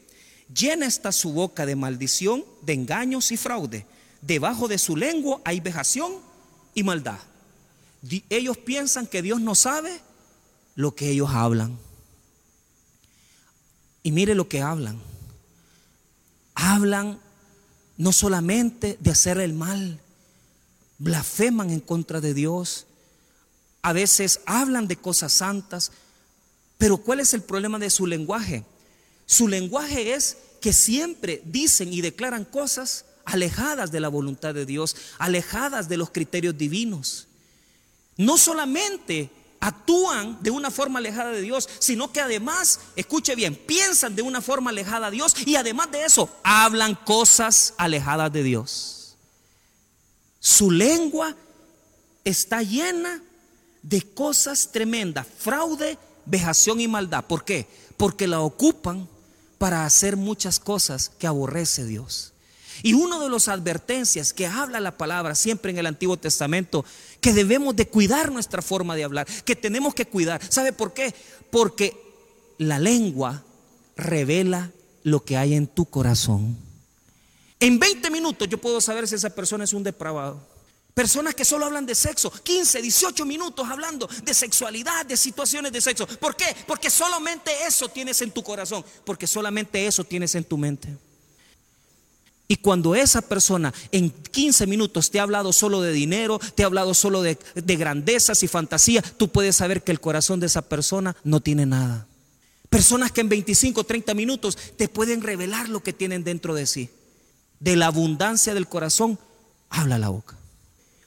Llena 0.52 0.88
está 0.88 1.12
su 1.12 1.34
boca 1.34 1.68
de 1.68 1.76
maldición, 1.76 2.44
de 2.64 2.74
engaños 2.74 3.32
y 3.32 3.38
fraude. 3.38 3.86
Debajo 4.24 4.68
de 4.68 4.80
su 4.80 4.98
lengua 4.98 5.40
hay 5.46 5.60
vejación 5.60 6.14
y 6.74 6.82
maldad. 6.82 7.20
Ellos 8.32 8.58
piensan 8.58 9.06
que 9.06 9.22
Dios 9.22 9.40
no 9.40 9.54
sabe 9.54 10.00
lo 10.74 10.96
que 10.96 11.12
ellos 11.12 11.30
hablan. 11.32 11.85
Y 14.06 14.12
mire 14.12 14.36
lo 14.36 14.48
que 14.48 14.62
hablan. 14.62 15.02
Hablan 16.54 17.20
no 17.98 18.14
solamente 18.14 19.00
de 19.00 19.10
hacer 19.10 19.40
el 19.40 19.54
mal, 19.54 20.00
blasfeman 21.00 21.72
en 21.72 21.80
contra 21.80 22.22
de 22.22 22.36
Dios. 22.36 22.86
A 23.82 23.94
veces 23.94 24.42
hablan 24.46 24.88
de 24.88 24.96
cosas 24.96 25.34
santas, 25.34 25.92
pero 26.78 26.98
¿cuál 26.98 27.20
es 27.20 27.34
el 27.34 27.42
problema 27.42 27.80
de 27.80 27.90
su 27.90 28.06
lenguaje? 28.06 28.64
Su 29.26 29.48
lenguaje 29.48 30.14
es 30.14 30.38
que 30.62 30.72
siempre 30.72 31.42
dicen 31.44 31.92
y 31.92 32.02
declaran 32.02 32.46
cosas 32.46 33.06
alejadas 33.26 33.92
de 33.92 34.02
la 34.02 34.10
voluntad 34.10 34.54
de 34.54 34.68
Dios, 34.68 34.96
alejadas 35.18 35.90
de 35.90 35.98
los 35.98 36.12
criterios 36.12 36.56
divinos. 36.56 37.26
No 38.18 38.38
solamente 38.38 39.32
actúan 39.60 40.38
de 40.42 40.52
una 40.52 40.72
forma 40.72 41.00
alejada 41.00 41.32
de 41.32 41.42
Dios, 41.42 41.68
sino 41.80 42.12
que 42.12 42.22
además, 42.22 42.80
escuche 42.96 43.36
bien, 43.36 43.56
piensan 43.56 44.16
de 44.16 44.22
una 44.22 44.42
forma 44.42 44.70
alejada 44.70 45.08
a 45.08 45.12
Dios 45.12 45.36
y 45.46 45.56
además 45.56 45.92
de 45.92 46.06
eso, 46.06 46.30
hablan 46.44 46.96
cosas 46.96 47.74
alejadas 47.78 48.32
de 48.32 48.44
Dios. 48.44 49.16
Su 50.40 50.70
lengua 50.70 51.36
está 52.24 52.62
llena 52.62 53.22
de 53.82 54.02
cosas 54.02 54.72
tremendas, 54.72 55.26
fraude, 55.38 55.98
vejación 56.26 56.80
y 56.80 56.88
maldad. 56.88 57.26
¿Por 57.26 57.44
qué? 57.44 57.68
Porque 57.98 58.28
la 58.28 58.42
ocupan 58.42 59.08
para 59.58 59.86
hacer 59.86 60.18
muchas 60.18 60.60
cosas 60.60 61.10
que 61.18 61.28
aborrece 61.28 61.86
Dios. 61.86 62.35
Y 62.84 62.94
una 62.94 63.20
de 63.20 63.30
las 63.30 63.48
advertencias 63.48 64.34
que 64.34 64.48
habla 64.48 64.80
la 64.80 64.98
palabra 64.98 65.36
siempre 65.36 65.72
en 65.72 65.78
el 65.78 65.86
Antiguo 65.86 66.18
Testamento, 66.18 66.86
que 67.22 67.34
debemos 67.34 67.76
de 67.76 67.88
cuidar 67.88 68.32
nuestra 68.32 68.62
forma 68.62 68.96
de 68.96 69.04
hablar, 69.04 69.28
que 69.44 69.56
tenemos 69.56 69.94
que 69.94 70.06
cuidar. 70.06 70.42
¿Sabe 70.50 70.74
por 70.74 70.94
qué? 70.94 71.14
Porque 71.52 71.98
la 72.58 72.80
lengua 72.80 73.44
revela 73.96 74.72
lo 75.04 75.24
que 75.24 75.38
hay 75.38 75.54
en 75.54 75.68
tu 75.68 75.86
corazón. 75.86 76.58
En 77.60 77.80
20 77.80 78.10
minutos 78.12 78.48
yo 78.50 78.58
puedo 78.60 78.82
saber 78.82 79.08
si 79.08 79.16
esa 79.16 79.30
persona 79.30 79.64
es 79.64 79.74
un 79.74 79.84
depravado. 79.84 80.56
Personas 80.94 81.36
que 81.36 81.44
solo 81.44 81.66
hablan 81.66 81.86
de 81.86 81.94
sexo, 81.94 82.32
15, 82.32 82.82
18 82.82 83.26
minutos 83.26 83.68
hablando 83.70 84.08
de 84.24 84.34
sexualidad, 84.34 85.06
de 85.06 85.18
situaciones 85.18 85.74
de 85.74 85.82
sexo. 85.82 86.08
¿Por 86.08 86.38
qué? 86.38 86.56
Porque 86.66 86.90
solamente 86.90 87.52
eso 87.68 87.90
tienes 87.90 88.22
en 88.22 88.32
tu 88.32 88.42
corazón, 88.42 88.84
porque 89.04 89.28
solamente 89.28 89.86
eso 89.86 90.06
tienes 90.06 90.36
en 90.36 90.46
tu 90.46 90.58
mente. 90.58 90.98
Y 92.48 92.58
cuando 92.58 92.96
esa 92.96 93.22
persona 93.24 93.74
en 93.92 94.12
15 94.12 94.68
minutos 94.68 95.10
te 95.10 95.20
ha 95.20 95.24
hablado 95.24 95.52
solo 95.52 95.82
de 95.82 95.92
dinero, 95.94 96.40
te 96.54 96.64
ha 96.64 96.68
hablado 96.68 96.94
solo 96.94 97.24
de, 97.24 97.40
de 97.56 97.76
grandezas 97.76 98.44
y 98.44 98.48
fantasía, 98.48 99.02
tú 99.02 99.30
puedes 99.30 99.56
saber 99.56 99.84
que 99.84 99.92
el 99.92 100.00
corazón 100.00 100.40
de 100.40 100.46
esa 100.46 100.62
persona 100.62 101.16
no 101.24 101.40
tiene 101.40 101.66
nada. 101.66 102.08
Personas 102.70 103.12
que 103.12 103.22
en 103.22 103.30
25, 103.30 103.84
30 103.84 104.14
minutos 104.14 104.58
te 104.78 104.90
pueden 104.90 105.22
revelar 105.22 105.70
lo 105.70 105.82
que 105.82 105.94
tienen 105.94 106.24
dentro 106.24 106.54
de 106.54 106.68
sí. 106.68 106.90
De 107.60 107.76
la 107.76 107.88
abundancia 107.88 108.54
del 108.54 108.68
corazón, 108.68 109.18
habla 109.70 109.98
la 109.98 110.10
boca. 110.10 110.38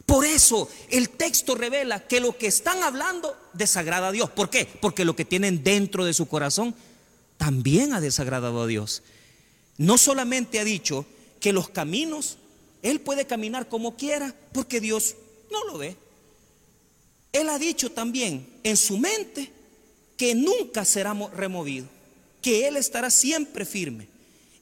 Por 0.07 0.24
eso 0.24 0.70
el 0.88 1.11
texto 1.11 1.55
revela 1.55 2.07
que 2.07 2.20
lo 2.20 2.37
que 2.37 2.46
están 2.46 2.83
hablando 2.83 3.37
desagrada 3.53 4.09
a 4.09 4.12
Dios. 4.12 4.31
¿Por 4.31 4.48
qué? 4.48 4.66
Porque 4.81 5.05
lo 5.05 5.14
que 5.14 5.27
tienen 5.27 5.62
dentro 5.62 6.05
de 6.05 6.14
su 6.14 6.27
corazón 6.27 6.74
también 7.37 7.92
ha 7.92 8.01
desagradado 8.01 8.62
a 8.62 8.66
Dios. 8.66 9.03
No 9.77 9.98
solamente 9.98 10.61
ha 10.61 10.64
dicho 10.64 11.05
que 11.40 11.53
los 11.53 11.68
caminos, 11.68 12.38
Él 12.83 13.01
puede 13.01 13.27
caminar 13.27 13.68
como 13.68 13.96
quiera 13.96 14.35
porque 14.53 14.81
Dios 14.81 15.16
no 15.51 15.64
lo 15.64 15.79
ve. 15.79 15.96
Él 17.33 17.48
ha 17.48 17.59
dicho 17.59 17.90
también 17.90 18.48
en 18.62 18.77
su 18.77 18.98
mente 18.98 19.53
que 20.16 20.35
nunca 20.35 20.85
será 20.85 21.14
removido, 21.35 21.87
que 22.42 22.66
Él 22.66 22.77
estará 22.77 23.11
siempre 23.11 23.64
firme. 23.64 24.09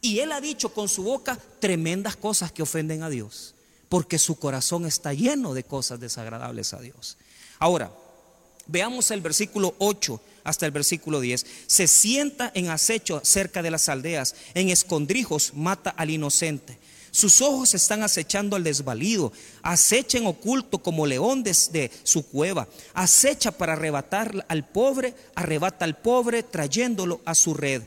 Y 0.01 0.19
Él 0.19 0.33
ha 0.33 0.41
dicho 0.41 0.73
con 0.73 0.89
su 0.89 1.03
boca 1.03 1.39
tremendas 1.61 2.17
cosas 2.17 2.53
que 2.53 2.63
ofenden 2.63 3.03
a 3.03 3.11
Dios 3.11 3.55
porque 3.89 4.19
su 4.19 4.39
corazón 4.39 4.87
está 4.87 5.13
lleno 5.13 5.55
de 5.55 5.65
cosas 5.65 6.01
desagradables 6.01 6.75
a 6.75 6.81
Dios. 6.81 7.17
Ahora, 7.59 7.93
veamos 8.67 9.11
el 9.11 9.21
versículo 9.21 9.75
8 9.79 10.21
hasta 10.47 10.65
el 10.65 10.73
versículo 10.73 11.21
10. 11.21 11.45
Se 11.67 11.87
sienta 11.87 12.51
en 12.55 12.71
acecho 12.71 13.21
cerca 13.25 13.63
de 13.63 13.71
las 13.71 13.89
aldeas, 13.89 14.35
en 14.55 14.71
escondrijos 14.71 15.53
mata 15.55 15.91
al 15.91 16.11
inocente. 16.11 16.79
Sus 17.11 17.41
ojos 17.41 17.75
están 17.75 18.03
acechando 18.03 18.57
al 18.57 18.65
desvalido, 18.65 19.33
acecha 19.63 20.19
en 20.19 20.27
oculto 20.27 20.79
como 20.79 21.07
león 21.07 21.43
desde 21.43 21.91
su 22.03 22.27
cueva, 22.27 22.69
acecha 22.95 23.51
para 23.51 23.73
arrebatar 23.73 24.45
al 24.49 24.69
pobre, 24.69 25.15
arrebata 25.35 25.85
al 25.85 25.97
pobre 25.97 26.43
trayéndolo 26.43 27.21
a 27.25 27.35
su 27.35 27.55
red. 27.55 27.83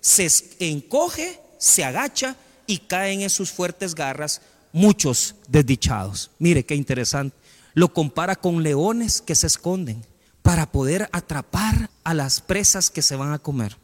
Se 0.00 0.28
encoge, 0.60 1.40
se 1.58 1.82
agacha 1.82 2.36
y 2.66 2.78
caen 2.78 3.22
en 3.22 3.30
sus 3.30 3.50
fuertes 3.50 3.94
garras 3.94 4.40
muchos 4.70 5.34
desdichados. 5.48 6.30
Mire 6.38 6.64
qué 6.64 6.74
interesante. 6.74 7.36
Lo 7.72 7.92
compara 7.92 8.36
con 8.36 8.62
leones 8.62 9.20
que 9.20 9.34
se 9.34 9.46
esconden 9.46 10.04
para 10.44 10.70
poder 10.70 11.08
atrapar 11.10 11.88
a 12.04 12.12
las 12.12 12.42
presas 12.42 12.90
que 12.90 13.00
se 13.00 13.16
van 13.16 13.32
a 13.32 13.38
comer. 13.38 13.78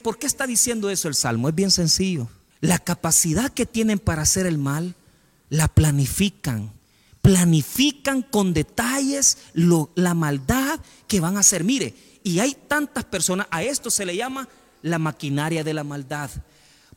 ¿Por 0.00 0.18
qué 0.18 0.26
está 0.26 0.46
diciendo 0.46 0.88
eso 0.88 1.06
el 1.06 1.14
Salmo? 1.14 1.50
Es 1.50 1.54
bien 1.54 1.70
sencillo. 1.70 2.30
La 2.62 2.78
capacidad 2.78 3.52
que 3.52 3.66
tienen 3.66 3.98
para 3.98 4.22
hacer 4.22 4.46
el 4.46 4.56
mal, 4.56 4.94
la 5.50 5.68
planifican. 5.68 6.72
Planifican 7.20 8.22
con 8.22 8.54
detalles 8.54 9.36
la 9.52 10.14
maldad 10.14 10.80
que 11.06 11.20
van 11.20 11.36
a 11.36 11.40
hacer. 11.40 11.62
Mire, 11.62 11.94
y 12.24 12.38
hay 12.38 12.56
tantas 12.66 13.04
personas, 13.04 13.46
a 13.50 13.62
esto 13.62 13.90
se 13.90 14.06
le 14.06 14.16
llama 14.16 14.48
la 14.80 14.98
maquinaria 14.98 15.62
de 15.62 15.74
la 15.74 15.84
maldad, 15.84 16.30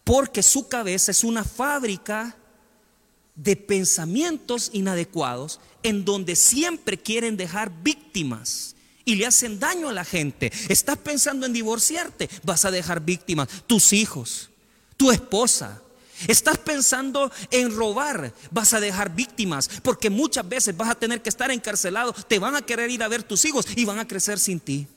porque 0.05 0.41
su 0.41 0.69
cabeza 0.69 1.11
es 1.11 1.25
una 1.25 1.43
fábrica 1.43 2.37
de 3.35 3.57
pensamientos 3.57 4.69
inadecuados 4.71 5.59
en 5.83 6.05
donde 6.05 6.37
siempre 6.37 6.97
quieren 6.97 7.35
dejar 7.35 7.69
víctimas 7.83 8.75
y 9.05 9.15
le 9.15 9.27
hacen 9.27 9.59
daño 9.59 9.89
a 9.89 9.93
la 9.93 10.03
gente. 10.03 10.51
Estás 10.67 10.97
pensando 10.97 11.45
en 11.45 11.53
divorciarte, 11.53 12.29
vas 12.43 12.65
a 12.65 12.71
dejar 12.71 13.01
víctimas, 13.01 13.47
tus 13.67 13.93
hijos, 13.93 14.49
tu 14.97 15.11
esposa. 15.11 15.81
Estás 16.27 16.57
pensando 16.57 17.31
en 17.51 17.75
robar, 17.75 18.33
vas 18.49 18.73
a 18.73 18.79
dejar 18.79 19.13
víctimas, 19.13 19.69
porque 19.83 20.09
muchas 20.09 20.47
veces 20.47 20.75
vas 20.75 20.89
a 20.89 20.95
tener 20.95 21.21
que 21.21 21.29
estar 21.29 21.51
encarcelado, 21.51 22.13
te 22.13 22.39
van 22.39 22.55
a 22.55 22.61
querer 22.61 22.89
ir 22.89 23.03
a 23.03 23.07
ver 23.07 23.21
tus 23.21 23.45
hijos 23.45 23.67
y 23.75 23.85
van 23.85 23.99
a 23.99 24.07
crecer 24.07 24.39
sin 24.39 24.59
ti. 24.59 24.87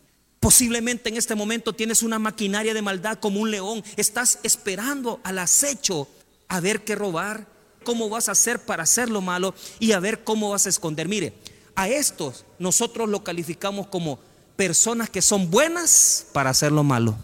Posiblemente 0.40 1.08
en 1.08 1.16
este 1.16 1.34
momento 1.34 1.72
tienes 1.72 2.04
una 2.04 2.20
maquinaria 2.20 2.72
de 2.72 2.82
maldad 2.82 3.18
como 3.18 3.40
un 3.40 3.50
león, 3.50 3.82
estás 3.96 4.38
esperando 4.44 5.20
al 5.24 5.40
acecho 5.40 6.08
a 6.46 6.60
ver 6.60 6.84
qué 6.84 6.94
robar, 6.94 7.48
cómo 7.82 8.08
vas 8.08 8.28
a 8.28 8.32
hacer 8.32 8.60
para 8.60 8.84
hacer 8.84 9.10
lo 9.10 9.20
malo 9.20 9.54
y 9.80 9.92
a 9.92 10.00
ver 10.00 10.22
cómo 10.22 10.50
vas 10.50 10.66
a 10.66 10.68
esconder. 10.68 11.08
Mire, 11.08 11.32
a 11.78 11.88
estos 11.88 12.44
nosotros 12.58 13.08
lo 13.08 13.22
calificamos 13.22 13.86
como 13.86 14.18
personas 14.56 15.08
que 15.08 15.22
son 15.22 15.48
buenas 15.48 16.26
para 16.32 16.50
hacer 16.50 16.72
lo 16.72 16.82
malo. 16.82 17.16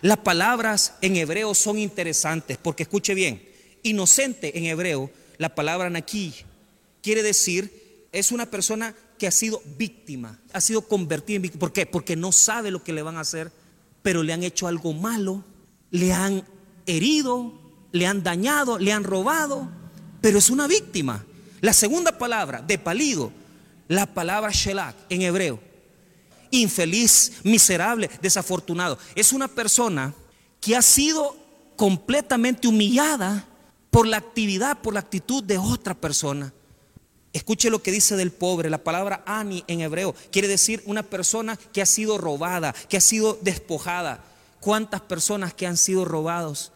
Las 0.00 0.18
palabras 0.18 0.94
en 1.00 1.16
hebreo 1.16 1.52
son 1.52 1.76
interesantes 1.80 2.56
porque 2.56 2.84
escuche 2.84 3.14
bien, 3.14 3.42
inocente 3.82 4.56
en 4.56 4.66
hebreo, 4.66 5.10
la 5.38 5.56
palabra 5.56 5.90
aquí 5.98 6.32
quiere 7.02 7.24
decir 7.24 8.06
es 8.12 8.30
una 8.30 8.46
persona 8.46 8.94
que 9.18 9.26
ha 9.26 9.32
sido 9.32 9.60
víctima, 9.76 10.38
ha 10.52 10.60
sido 10.60 10.82
convertida 10.82 11.36
en 11.36 11.42
víctima. 11.42 11.60
¿Por 11.60 11.72
qué? 11.72 11.84
Porque 11.84 12.14
no 12.14 12.30
sabe 12.30 12.70
lo 12.70 12.84
que 12.84 12.92
le 12.92 13.02
van 13.02 13.16
a 13.16 13.20
hacer, 13.22 13.50
pero 14.02 14.22
le 14.22 14.32
han 14.32 14.44
hecho 14.44 14.68
algo 14.68 14.92
malo, 14.92 15.42
le 15.90 16.12
han 16.12 16.44
herido, 16.86 17.52
le 17.90 18.06
han 18.06 18.22
dañado, 18.22 18.78
le 18.78 18.92
han 18.92 19.02
robado, 19.02 19.68
pero 20.20 20.38
es 20.38 20.48
una 20.48 20.68
víctima. 20.68 21.24
La 21.62 21.72
segunda 21.72 22.18
palabra, 22.18 22.60
de 22.60 22.76
palido, 22.76 23.30
la 23.86 24.04
palabra 24.04 24.50
shelak 24.50 24.96
en 25.08 25.22
hebreo, 25.22 25.60
infeliz, 26.50 27.34
miserable, 27.44 28.10
desafortunado. 28.20 28.98
Es 29.14 29.32
una 29.32 29.46
persona 29.46 30.12
que 30.60 30.74
ha 30.74 30.82
sido 30.82 31.36
completamente 31.76 32.66
humillada 32.66 33.46
por 33.92 34.08
la 34.08 34.16
actividad, 34.16 34.78
por 34.78 34.92
la 34.92 35.00
actitud 35.00 35.44
de 35.44 35.56
otra 35.56 35.94
persona. 35.94 36.52
Escuche 37.32 37.70
lo 37.70 37.80
que 37.80 37.92
dice 37.92 38.16
del 38.16 38.32
pobre. 38.32 38.68
La 38.68 38.82
palabra 38.82 39.22
ani 39.24 39.62
en 39.68 39.82
hebreo 39.82 40.16
quiere 40.32 40.48
decir 40.48 40.82
una 40.84 41.04
persona 41.04 41.56
que 41.72 41.80
ha 41.80 41.86
sido 41.86 42.18
robada, 42.18 42.74
que 42.88 42.96
ha 42.96 43.00
sido 43.00 43.38
despojada. 43.40 44.24
¿Cuántas 44.58 45.00
personas 45.00 45.54
que 45.54 45.68
han 45.68 45.76
sido 45.76 46.04
robados? 46.04 46.72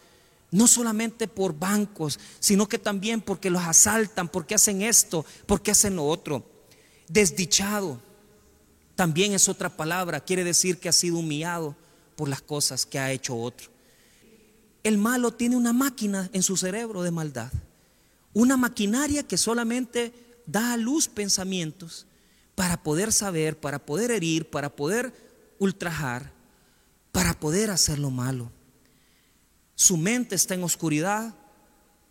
No 0.51 0.67
solamente 0.67 1.29
por 1.29 1.59
bancos, 1.59 2.19
sino 2.39 2.69
que 2.69 2.79
también 2.79 3.21
porque 3.21 3.51
los 3.51 3.63
asaltan, 3.63 4.29
porque 4.29 4.55
hacen 4.55 4.83
esto, 4.83 5.25
porque 5.47 5.73
hacen 5.73 5.97
lo 5.97 6.07
otro. 6.07 6.45
Desdichado. 7.09 8.01
También 8.95 9.33
es 9.33 9.49
otra 9.49 9.69
palabra, 9.69 10.21
quiere 10.21 10.45
decir 10.45 10.79
que 10.79 10.89
ha 10.89 10.93
sido 10.93 11.19
humillado 11.19 11.77
por 12.17 12.29
las 12.29 12.41
cosas 12.41 12.87
que 12.87 12.99
ha 12.99 13.13
hecho 13.13 13.37
otro. 13.37 13.69
El 14.83 14.99
malo 14.99 15.33
tiene 15.33 15.57
una 15.57 15.73
máquina 15.73 16.31
en 16.33 16.43
su 16.43 16.57
cerebro 16.57 17.03
de 17.03 17.11
maldad, 17.11 17.53
una 18.33 18.57
maquinaria 18.57 19.23
que 19.23 19.37
solamente 19.37 20.15
da 20.47 20.73
a 20.73 20.77
luz 20.77 21.09
pensamientos 21.09 22.07
para 22.55 22.83
poder 22.83 23.13
saber, 23.13 23.59
para 23.59 23.79
poder 23.79 24.11
herir, 24.11 24.49
para 24.49 24.75
poder 24.75 25.13
ultrajar, 25.59 26.33
para 27.13 27.39
poder 27.39 27.71
hacer 27.71 27.99
lo 27.99 28.11
malo. 28.11 28.51
Su 29.77 29.97
mente 29.97 30.35
está 30.35 30.55
en 30.55 30.65
oscuridad, 30.65 31.35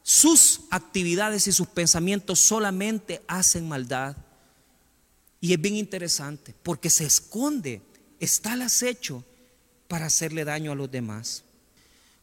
sus 0.04 0.62
actividades 0.70 1.48
y 1.48 1.52
sus 1.52 1.68
pensamientos 1.68 2.40
solamente 2.40 3.24
hacen 3.28 3.68
maldad. 3.68 4.16
Y 5.42 5.52
es 5.52 5.60
bien 5.60 5.76
interesante 5.76 6.56
porque 6.62 6.92
se 6.92 7.06
esconde, 7.06 7.82
está 8.20 8.54
al 8.54 8.62
acecho 8.62 9.24
para 9.88 10.06
hacerle 10.06 10.46
daño 10.46 10.72
a 10.72 10.76
los 10.76 10.92
demás. 10.92 11.44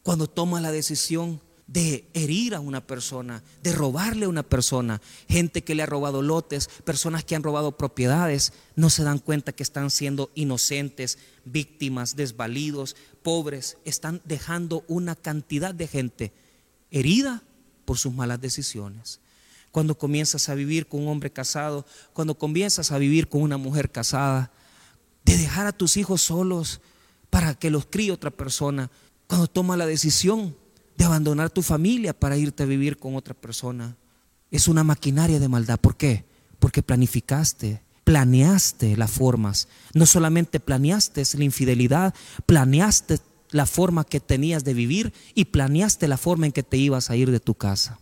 Cuando 0.01 0.27
toma 0.27 0.61
la 0.61 0.71
decisión 0.71 1.41
de 1.67 2.05
herir 2.13 2.55
a 2.55 2.59
una 2.59 2.85
persona, 2.85 3.41
de 3.61 3.73
robarle 3.73 4.25
a 4.25 4.29
una 4.29 4.43
persona, 4.43 5.01
gente 5.27 5.63
que 5.63 5.75
le 5.75 5.83
ha 5.83 5.87
robado 5.87 6.21
lotes, 6.21 6.67
personas 6.83 7.23
que 7.23 7.35
han 7.35 7.43
robado 7.43 7.77
propiedades, 7.77 8.53
no 8.75 8.89
se 8.89 9.03
dan 9.03 9.19
cuenta 9.19 9.53
que 9.53 9.63
están 9.63 9.89
siendo 9.89 10.29
inocentes, 10.35 11.17
víctimas, 11.45 12.15
desvalidos, 12.15 12.95
pobres, 13.23 13.77
están 13.85 14.21
dejando 14.25 14.83
una 14.87 15.15
cantidad 15.15 15.73
de 15.73 15.87
gente 15.87 16.33
herida 16.91 17.43
por 17.85 17.97
sus 17.97 18.13
malas 18.13 18.39
decisiones 18.39 19.19
cuando 19.73 19.97
comienzas 19.97 20.49
a 20.49 20.53
vivir 20.53 20.85
con 20.85 21.01
un 21.01 21.07
hombre 21.07 21.31
casado, 21.31 21.83
cuando 22.13 22.37
comienzas 22.37 22.91
a 22.91 22.99
vivir 22.99 23.27
con 23.27 23.41
una 23.41 23.57
mujer 23.57 23.89
casada, 23.89 24.51
de 25.25 25.35
dejar 25.35 25.65
a 25.65 25.71
tus 25.71 25.97
hijos 25.97 26.21
solos 26.21 26.79
para 27.31 27.55
que 27.55 27.71
los 27.71 27.87
críe 27.87 28.11
otra 28.11 28.29
persona, 28.29 28.91
cuando 29.25 29.47
tomas 29.47 29.79
la 29.79 29.87
decisión 29.87 30.55
de 30.95 31.05
abandonar 31.05 31.49
tu 31.49 31.63
familia 31.63 32.13
para 32.13 32.37
irte 32.37 32.61
a 32.61 32.67
vivir 32.67 32.97
con 32.97 33.15
otra 33.15 33.33
persona. 33.33 33.97
Es 34.51 34.67
una 34.67 34.83
maquinaria 34.83 35.39
de 35.39 35.47
maldad. 35.47 35.79
¿Por 35.79 35.97
qué? 35.97 36.23
Porque 36.59 36.83
planificaste, 36.83 37.81
planeaste 38.03 38.97
las 38.97 39.11
formas. 39.11 39.67
No 39.93 40.05
solamente 40.05 40.59
planeaste 40.59 41.23
la 41.37 41.43
infidelidad, 41.43 42.13
planeaste 42.45 43.19
la 43.51 43.65
forma 43.65 44.03
que 44.03 44.19
tenías 44.19 44.63
de 44.63 44.73
vivir 44.73 45.13
y 45.35 45.45
planeaste 45.45 46.07
la 46.07 46.17
forma 46.17 46.45
en 46.45 46.51
que 46.51 46.63
te 46.63 46.77
ibas 46.77 47.09
a 47.09 47.15
ir 47.15 47.31
de 47.31 47.39
tu 47.39 47.53
casa. 47.53 47.99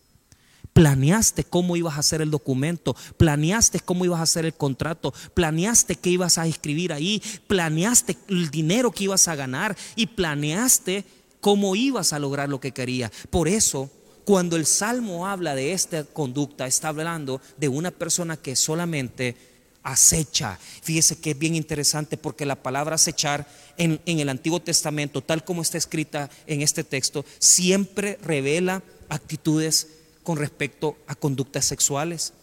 Planeaste 0.73 1.43
cómo 1.43 1.75
ibas 1.75 1.97
a 1.97 1.99
hacer 1.99 2.21
el 2.21 2.31
documento, 2.31 2.95
planeaste 3.17 3.81
cómo 3.81 4.05
ibas 4.05 4.21
a 4.21 4.23
hacer 4.23 4.45
el 4.45 4.53
contrato, 4.53 5.13
planeaste 5.33 5.97
qué 5.97 6.11
ibas 6.11 6.37
a 6.37 6.47
escribir 6.47 6.93
ahí, 6.93 7.21
planeaste 7.47 8.17
el 8.29 8.49
dinero 8.49 8.91
que 8.91 9.03
ibas 9.03 9.27
a 9.27 9.35
ganar 9.35 9.75
y 9.97 10.07
planeaste 10.07 11.03
cómo 11.41 11.75
ibas 11.75 12.13
a 12.13 12.19
lograr 12.19 12.47
lo 12.47 12.61
que 12.61 12.71
querías. 12.71 13.11
Por 13.29 13.49
eso, 13.49 13.91
cuando 14.23 14.55
el 14.55 14.65
Salmo 14.65 15.27
habla 15.27 15.55
de 15.55 15.73
esta 15.73 16.05
conducta, 16.05 16.67
está 16.67 16.87
hablando 16.87 17.41
de 17.57 17.67
una 17.67 17.91
persona 17.91 18.37
que 18.37 18.55
solamente 18.55 19.35
acecha. 19.83 20.59
Fíjese 20.81 21.19
que 21.19 21.31
es 21.31 21.39
bien 21.39 21.55
interesante 21.55 22.17
porque 22.17 22.45
la 22.45 22.61
palabra 22.61 22.95
acechar 22.95 23.47
en, 23.77 24.01
en, 24.05 24.19
el 24.19 24.29
Antiguo 24.29 24.61
Testamento, 24.61 25.21
tal 25.21 25.43
como 25.43 25.61
está 25.61 25.77
escrita 25.77 26.29
en 26.47 26.61
este 26.61 26.83
texto, 26.83 27.25
siempre 27.39 28.17
revela 28.21 28.83
actitudes 29.09 29.87
con 30.23 30.37
respecto 30.37 30.97
a 31.07 31.15
conductas 31.15 31.65
sexuales. 31.65 32.33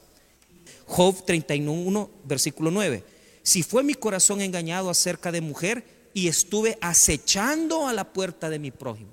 Job 0.87 1.25
31, 1.25 2.11
versículo 2.25 2.71
9. 2.71 3.05
Si 3.43 3.63
fue 3.63 3.83
mi 3.83 3.95
corazón 3.95 4.41
engañado 4.41 4.91
acerca 4.91 5.31
de 5.33 5.41
mujer 5.41 5.85
y 6.15 6.29
estuve 6.29 6.79
acechando 6.81 7.87
a 7.87 7.93
la 7.93 8.13
puerta 8.13 8.51
de 8.51 8.59
mi 8.59 8.71
prójimo. 8.71 9.13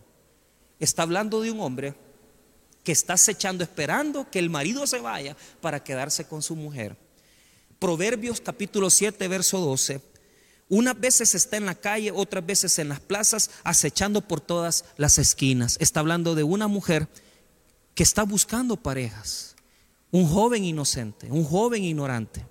Está 0.79 1.03
hablando 1.03 1.41
de 1.41 1.51
un 1.51 1.59
hombre 1.59 1.93
que 2.83 2.91
está 2.91 3.13
acechando, 3.13 3.63
esperando 3.63 4.29
que 4.29 4.39
el 4.39 4.49
marido 4.49 4.85
se 4.87 4.99
vaya 4.99 5.35
para 5.61 5.83
quedarse 5.83 6.25
con 6.25 6.41
su 6.41 6.55
mujer. 6.55 6.97
Proverbios 7.79 8.41
capítulo 8.41 8.89
7, 8.89 9.27
verso 9.27 9.59
12. 9.59 10.01
Unas 10.67 10.99
veces 10.99 11.35
está 11.35 11.57
en 11.57 11.65
la 11.65 11.75
calle, 11.75 12.11
otras 12.11 12.45
veces 12.45 12.79
en 12.79 12.89
las 12.89 12.99
plazas, 12.99 13.51
acechando 13.63 14.21
por 14.21 14.41
todas 14.41 14.85
las 14.97 15.19
esquinas. 15.19 15.77
Está 15.79 15.99
hablando 15.99 16.33
de 16.33 16.43
una 16.43 16.67
mujer 16.67 17.07
que 17.93 18.03
está 18.03 18.23
buscando 18.23 18.75
parejas. 18.75 19.55
Un 20.11 20.27
joven 20.27 20.63
inocente, 20.63 21.31
un 21.31 21.43
joven 21.43 21.83
ignorante. 21.83 22.45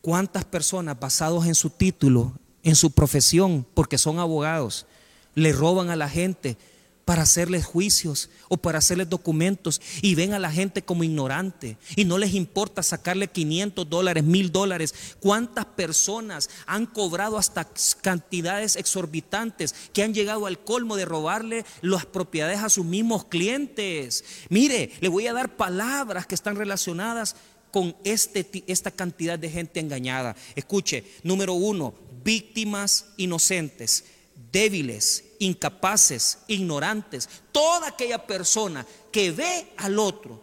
¿Cuántas 0.00 0.44
personas 0.44 0.98
basados 0.98 1.46
en 1.46 1.54
su 1.54 1.70
título, 1.70 2.34
en 2.62 2.74
su 2.74 2.90
profesión, 2.90 3.66
porque 3.74 3.98
son 3.98 4.18
abogados, 4.18 4.86
le 5.34 5.52
roban 5.52 5.90
a 5.90 5.96
la 5.96 6.08
gente, 6.08 6.56
para 7.04 7.22
hacerles 7.22 7.64
juicios 7.64 8.30
o 8.48 8.56
para 8.56 8.78
hacerles 8.78 9.08
documentos 9.08 9.80
y 10.00 10.14
ven 10.14 10.32
a 10.32 10.38
la 10.38 10.52
gente 10.52 10.82
como 10.82 11.04
ignorante 11.04 11.76
y 11.96 12.04
no 12.04 12.18
les 12.18 12.34
importa 12.34 12.82
sacarle 12.82 13.28
500 13.28 13.88
dólares, 13.88 14.24
mil 14.24 14.52
dólares. 14.52 14.94
¿Cuántas 15.20 15.64
personas 15.64 16.50
han 16.66 16.86
cobrado 16.86 17.38
hasta 17.38 17.68
cantidades 18.00 18.76
exorbitantes 18.76 19.74
que 19.92 20.02
han 20.02 20.14
llegado 20.14 20.46
al 20.46 20.62
colmo 20.62 20.96
de 20.96 21.04
robarle 21.04 21.64
las 21.80 22.06
propiedades 22.06 22.60
a 22.60 22.68
sus 22.68 22.84
mismos 22.84 23.24
clientes? 23.24 24.24
Mire, 24.48 24.92
le 25.00 25.08
voy 25.08 25.26
a 25.26 25.32
dar 25.32 25.56
palabras 25.56 26.26
que 26.26 26.34
están 26.34 26.56
relacionadas 26.56 27.36
con 27.72 27.96
este, 28.04 28.64
esta 28.66 28.90
cantidad 28.90 29.38
de 29.38 29.50
gente 29.50 29.80
engañada. 29.80 30.36
Escuche, 30.54 31.04
número 31.22 31.54
uno, 31.54 31.94
víctimas 32.24 33.06
inocentes 33.16 34.04
débiles, 34.52 35.24
incapaces, 35.40 36.38
ignorantes, 36.46 37.28
toda 37.50 37.88
aquella 37.88 38.24
persona 38.26 38.86
que 39.10 39.32
ve 39.32 39.72
al 39.78 39.98
otro 39.98 40.40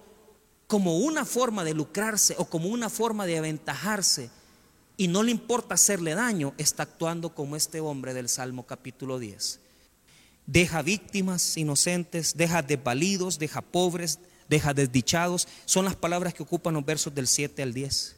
como 0.67 0.97
una 0.97 1.23
forma 1.23 1.63
de 1.63 1.73
lucrarse 1.73 2.35
o 2.37 2.45
como 2.45 2.67
una 2.67 2.89
forma 2.89 3.25
de 3.25 3.37
aventajarse 3.37 4.29
y 4.97 5.07
no 5.07 5.23
le 5.23 5.31
importa 5.31 5.75
hacerle 5.75 6.15
daño, 6.15 6.53
está 6.57 6.83
actuando 6.83 7.33
como 7.33 7.55
este 7.55 7.79
hombre 7.79 8.13
del 8.13 8.27
Salmo 8.27 8.65
capítulo 8.65 9.19
10. 9.19 9.59
Deja 10.47 10.81
víctimas 10.81 11.55
inocentes, 11.55 12.35
deja 12.35 12.63
desvalidos, 12.63 13.37
deja 13.37 13.61
pobres, 13.61 14.19
deja 14.49 14.73
desdichados. 14.73 15.47
Son 15.65 15.85
las 15.85 15.95
palabras 15.95 16.33
que 16.33 16.41
ocupan 16.41 16.73
los 16.73 16.85
versos 16.85 17.13
del 17.13 17.27
7 17.27 17.61
al 17.61 17.73
10. 17.73 18.15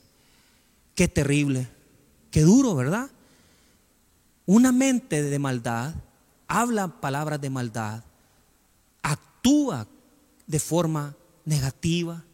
Qué 0.95 1.07
terrible, 1.09 1.67
qué 2.31 2.41
duro, 2.41 2.73
¿verdad? 2.75 3.09
Una 4.45 4.71
mente 4.71 5.21
de 5.21 5.39
maldad 5.39 5.93
habla 6.49 6.87
palabras 6.99 7.39
de 7.39 7.49
maldad, 7.49 8.03
actúa 9.01 9.87
de 10.47 10.59
forma 10.59 11.15
negativa, 11.45 12.25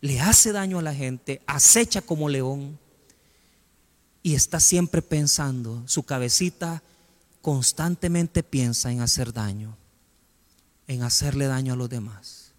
le 0.00 0.20
hace 0.20 0.52
daño 0.52 0.78
a 0.78 0.82
la 0.82 0.94
gente, 0.94 1.42
acecha 1.46 2.00
como 2.00 2.28
león 2.28 2.78
y 4.22 4.34
está 4.34 4.60
siempre 4.60 5.02
pensando, 5.02 5.82
su 5.86 6.04
cabecita 6.04 6.82
constantemente 7.42 8.42
piensa 8.42 8.90
en 8.90 9.02
hacer 9.02 9.32
daño, 9.32 9.76
en 10.86 11.02
hacerle 11.02 11.46
daño 11.46 11.74
a 11.74 11.76
los 11.76 11.90
demás. 11.90 12.52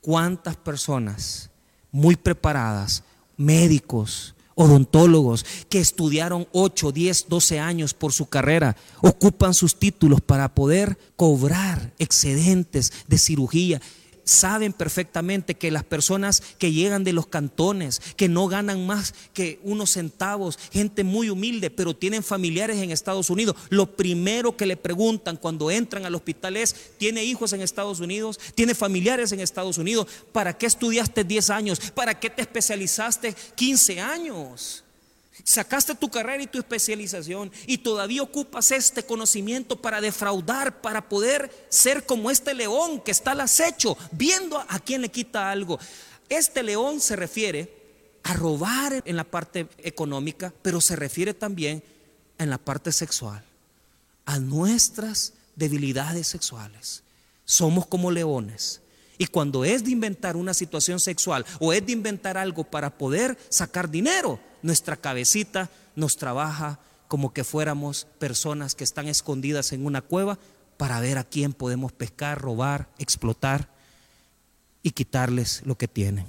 ¿Cuántas 0.00 0.56
personas 0.56 1.48
muy 1.90 2.16
preparadas, 2.16 3.04
médicos, 3.36 4.34
odontólogos 4.54 5.44
que 5.68 5.80
estudiaron 5.80 6.46
8, 6.52 6.92
10, 6.92 7.26
12 7.28 7.60
años 7.60 7.94
por 7.94 8.12
su 8.12 8.26
carrera, 8.26 8.76
ocupan 9.02 9.54
sus 9.54 9.78
títulos 9.78 10.20
para 10.20 10.54
poder 10.54 10.98
cobrar 11.16 11.92
excedentes 11.98 12.92
de 13.06 13.18
cirugía 13.18 13.80
saben 14.24 14.72
perfectamente 14.72 15.54
que 15.54 15.70
las 15.70 15.84
personas 15.84 16.42
que 16.58 16.72
llegan 16.72 17.04
de 17.04 17.12
los 17.12 17.26
cantones, 17.26 18.00
que 18.16 18.28
no 18.28 18.48
ganan 18.48 18.86
más 18.86 19.14
que 19.32 19.60
unos 19.62 19.90
centavos, 19.90 20.58
gente 20.72 21.04
muy 21.04 21.30
humilde, 21.30 21.70
pero 21.70 21.94
tienen 21.94 22.22
familiares 22.22 22.78
en 22.78 22.90
Estados 22.90 23.30
Unidos, 23.30 23.56
lo 23.70 23.96
primero 23.96 24.56
que 24.56 24.66
le 24.66 24.76
preguntan 24.76 25.36
cuando 25.36 25.70
entran 25.70 26.04
al 26.06 26.14
hospital 26.14 26.56
es, 26.56 26.74
¿tiene 26.98 27.24
hijos 27.24 27.52
en 27.52 27.60
Estados 27.60 28.00
Unidos? 28.00 28.38
¿Tiene 28.54 28.74
familiares 28.74 29.32
en 29.32 29.40
Estados 29.40 29.78
Unidos? 29.78 30.06
¿Para 30.32 30.56
qué 30.56 30.66
estudiaste 30.66 31.24
10 31.24 31.50
años? 31.50 31.80
¿Para 31.94 32.18
qué 32.18 32.30
te 32.30 32.42
especializaste 32.42 33.34
15 33.54 34.00
años? 34.00 34.83
Sacaste 35.42 35.94
tu 35.96 36.08
carrera 36.08 36.42
y 36.42 36.46
tu 36.46 36.58
especialización 36.58 37.50
y 37.66 37.78
todavía 37.78 38.22
ocupas 38.22 38.70
este 38.70 39.04
conocimiento 39.04 39.80
para 39.80 40.00
defraudar, 40.00 40.80
para 40.80 41.08
poder 41.08 41.50
ser 41.68 42.06
como 42.06 42.30
este 42.30 42.54
león 42.54 43.00
que 43.00 43.10
está 43.10 43.32
al 43.32 43.40
acecho, 43.40 43.96
viendo 44.12 44.58
a 44.68 44.78
quien 44.78 45.02
le 45.02 45.08
quita 45.08 45.50
algo. 45.50 45.78
Este 46.28 46.62
león 46.62 47.00
se 47.00 47.16
refiere 47.16 47.82
a 48.22 48.34
robar 48.34 49.02
en 49.04 49.16
la 49.16 49.24
parte 49.24 49.68
económica, 49.78 50.52
pero 50.62 50.80
se 50.80 50.96
refiere 50.96 51.34
también 51.34 51.82
en 52.38 52.48
la 52.48 52.58
parte 52.58 52.92
sexual, 52.92 53.44
a 54.24 54.38
nuestras 54.38 55.34
debilidades 55.56 56.28
sexuales. 56.28 57.02
Somos 57.44 57.86
como 57.86 58.10
leones. 58.10 58.80
Y 59.18 59.26
cuando 59.26 59.64
es 59.64 59.84
de 59.84 59.90
inventar 59.90 60.36
una 60.36 60.54
situación 60.54 60.98
sexual 60.98 61.44
o 61.60 61.72
es 61.72 61.84
de 61.86 61.92
inventar 61.92 62.36
algo 62.36 62.64
para 62.64 62.96
poder 62.96 63.38
sacar 63.48 63.88
dinero, 63.88 64.40
nuestra 64.64 64.96
cabecita 64.96 65.68
nos 65.94 66.16
trabaja 66.16 66.80
como 67.06 67.34
que 67.34 67.44
fuéramos 67.44 68.06
personas 68.18 68.74
que 68.74 68.82
están 68.82 69.08
escondidas 69.08 69.72
en 69.72 69.84
una 69.84 70.00
cueva 70.00 70.38
para 70.78 71.00
ver 71.00 71.18
a 71.18 71.24
quién 71.24 71.52
podemos 71.52 71.92
pescar, 71.92 72.40
robar, 72.40 72.88
explotar 72.98 73.68
y 74.82 74.92
quitarles 74.92 75.60
lo 75.66 75.76
que 75.76 75.86
tienen. 75.86 76.24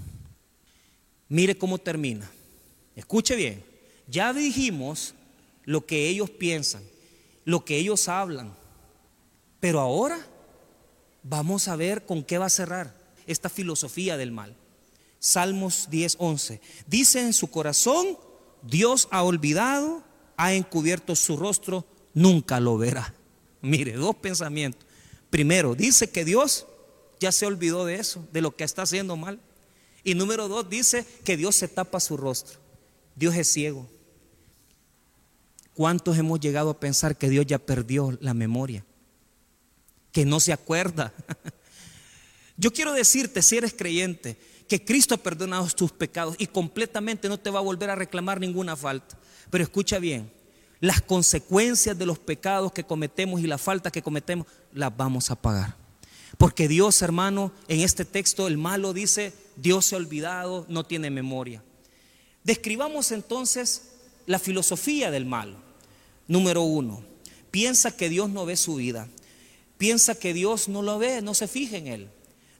Mire 1.30 1.58
cómo 1.58 1.78
termina. 1.78 2.30
Escuche 2.98 3.38
bien. 3.38 3.64
Ya 4.10 4.34
dijimos 4.34 5.16
lo 5.64 5.86
que 5.86 6.10
ellos 6.10 6.30
piensan, 6.30 6.84
lo 7.46 7.64
que 7.64 7.78
ellos 7.78 8.10
hablan. 8.10 8.54
Pero 9.62 9.80
ahora 9.80 10.20
vamos 11.24 11.70
a 11.70 11.78
ver 11.78 12.06
con 12.06 12.22
qué 12.22 12.38
va 12.38 12.48
a 12.48 12.50
cerrar 12.50 12.94
esta 13.28 13.48
filosofía 13.48 14.18
del 14.18 14.34
mal. 14.34 14.58
Salmos 15.26 15.88
10, 15.90 16.18
11. 16.20 16.62
Dice 16.86 17.20
en 17.20 17.34
su 17.34 17.48
corazón, 17.48 18.16
Dios 18.62 19.08
ha 19.10 19.24
olvidado, 19.24 20.04
ha 20.38 20.54
encubierto 20.54 21.16
su 21.16 21.36
rostro, 21.36 21.84
nunca 22.14 22.60
lo 22.60 22.78
verá. 22.78 23.16
Mire, 23.64 23.94
dos 23.94 24.16
pensamientos. 24.18 24.86
Primero, 25.32 25.74
dice 25.74 26.12
que 26.12 26.26
Dios 26.26 26.68
ya 27.20 27.32
se 27.32 27.48
olvidó 27.48 27.86
de 27.86 27.96
eso, 27.96 28.28
de 28.32 28.42
lo 28.42 28.56
que 28.56 28.64
está 28.66 28.84
haciendo 28.84 29.18
mal. 29.18 29.40
Y 30.04 30.14
número 30.14 30.48
dos, 30.48 30.70
dice 30.70 31.08
que 31.24 31.38
Dios 31.38 31.56
se 31.56 31.68
tapa 31.68 32.00
su 32.00 32.18
rostro. 32.18 32.60
Dios 33.16 33.34
es 33.34 33.52
ciego. 33.52 33.90
¿Cuántos 35.74 36.20
hemos 36.20 36.40
llegado 36.40 36.70
a 36.70 36.80
pensar 36.80 37.18
que 37.18 37.30
Dios 37.30 37.48
ya 37.48 37.58
perdió 37.58 38.16
la 38.22 38.36
memoria? 38.36 38.86
Que 40.12 40.24
no 40.24 40.40
se 40.40 40.54
acuerda. 40.54 41.16
Yo 42.58 42.72
quiero 42.72 42.94
decirte, 42.94 43.42
si 43.42 43.58
eres 43.58 43.74
creyente, 43.74 44.38
que 44.68 44.84
Cristo 44.84 45.16
ha 45.16 45.18
perdonado 45.18 45.68
tus 45.68 45.92
pecados 45.92 46.36
y 46.40 46.48
completamente 46.48 47.30
no 47.30 47.40
te 47.40 47.50
va 47.50 47.60
a 47.60 47.64
volver 47.64 47.90
a 47.90 47.96
reclamar 47.96 48.40
ninguna 48.40 48.76
falta. 48.76 49.18
Pero 49.50 49.64
escucha 49.64 50.00
bien, 50.00 50.32
las 50.80 51.02
consecuencias 51.02 51.98
de 51.98 52.06
los 52.06 52.20
pecados 52.20 52.72
que 52.72 52.84
cometemos 52.84 53.42
y 53.42 53.48
la 53.48 53.58
falta 53.58 53.92
que 53.92 54.02
cometemos 54.02 54.48
las 54.74 54.96
vamos 54.96 55.32
a 55.32 55.36
pagar. 55.36 55.76
Porque 56.38 56.68
Dios, 56.68 57.02
hermano, 57.02 57.52
en 57.68 57.82
este 57.82 58.04
texto 58.04 58.48
el 58.48 58.58
malo 58.58 58.94
dice, 58.94 59.34
Dios 59.56 59.86
se 59.86 59.96
ha 59.96 60.00
olvidado, 60.00 60.66
no 60.68 60.84
tiene 60.84 61.10
memoria. 61.10 61.64
Describamos 62.44 63.12
entonces 63.12 63.94
la 64.26 64.40
filosofía 64.40 65.12
del 65.12 65.26
malo. 65.26 65.58
Número 66.28 66.64
uno, 66.64 67.04
piensa 67.52 67.96
que 67.96 68.10
Dios 68.10 68.30
no 68.30 68.46
ve 68.46 68.58
su 68.58 68.76
vida. 68.76 69.08
Piensa 69.78 70.16
que 70.16 70.34
Dios 70.34 70.68
no 70.68 70.82
lo 70.82 70.98
ve, 70.98 71.22
no 71.22 71.34
se 71.34 71.48
fija 71.48 71.78
en 71.78 71.88
él. 71.88 72.10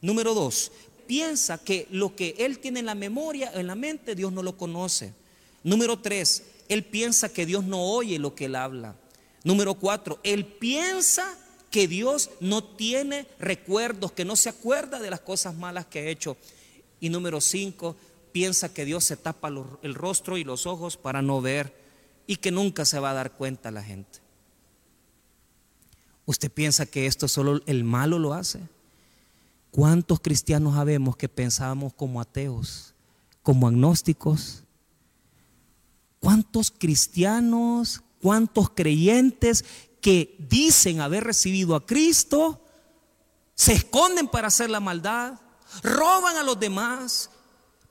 Número 0.00 0.34
dos, 0.34 0.72
piensa 1.06 1.58
que 1.58 1.86
lo 1.90 2.14
que 2.14 2.34
él 2.38 2.58
tiene 2.58 2.80
en 2.80 2.86
la 2.86 2.94
memoria, 2.94 3.50
en 3.54 3.66
la 3.66 3.74
mente, 3.74 4.14
Dios 4.14 4.32
no 4.32 4.42
lo 4.42 4.56
conoce. 4.56 5.14
Número 5.62 5.98
tres, 5.98 6.44
él 6.68 6.84
piensa 6.84 7.28
que 7.28 7.46
Dios 7.46 7.64
no 7.64 7.82
oye 7.82 8.18
lo 8.18 8.34
que 8.34 8.46
él 8.46 8.56
habla. 8.56 8.96
Número 9.44 9.74
cuatro, 9.74 10.18
él 10.22 10.44
piensa 10.44 11.38
que 11.70 11.88
Dios 11.88 12.30
no 12.40 12.64
tiene 12.64 13.26
recuerdos, 13.38 14.12
que 14.12 14.24
no 14.24 14.36
se 14.36 14.48
acuerda 14.48 14.98
de 14.98 15.10
las 15.10 15.20
cosas 15.20 15.54
malas 15.54 15.86
que 15.86 16.00
ha 16.00 16.06
hecho. 16.08 16.36
Y 17.00 17.08
número 17.08 17.40
cinco, 17.40 17.96
piensa 18.32 18.72
que 18.72 18.84
Dios 18.84 19.04
se 19.04 19.16
tapa 19.16 19.48
el 19.82 19.94
rostro 19.94 20.36
y 20.36 20.44
los 20.44 20.66
ojos 20.66 20.96
para 20.96 21.22
no 21.22 21.40
ver 21.40 21.72
y 22.26 22.36
que 22.36 22.50
nunca 22.50 22.84
se 22.84 22.98
va 22.98 23.10
a 23.10 23.14
dar 23.14 23.32
cuenta 23.32 23.70
la 23.70 23.82
gente. 23.82 24.20
¿Usted 26.24 26.50
piensa 26.50 26.86
que 26.86 27.06
esto 27.06 27.28
solo 27.28 27.60
el 27.66 27.84
malo 27.84 28.18
lo 28.18 28.34
hace? 28.34 28.60
¿Cuántos 29.76 30.20
cristianos 30.20 30.74
sabemos 30.74 31.18
que 31.18 31.28
pensábamos 31.28 31.92
como 31.92 32.18
ateos, 32.18 32.94
como 33.42 33.68
agnósticos? 33.68 34.62
¿Cuántos 36.18 36.70
cristianos, 36.70 38.00
cuántos 38.22 38.70
creyentes 38.70 39.66
que 40.00 40.34
dicen 40.38 41.02
haber 41.02 41.24
recibido 41.24 41.76
a 41.76 41.84
Cristo 41.84 42.64
se 43.54 43.74
esconden 43.74 44.28
para 44.28 44.48
hacer 44.48 44.70
la 44.70 44.80
maldad, 44.80 45.34
roban 45.82 46.38
a 46.38 46.42
los 46.42 46.58
demás, 46.58 47.28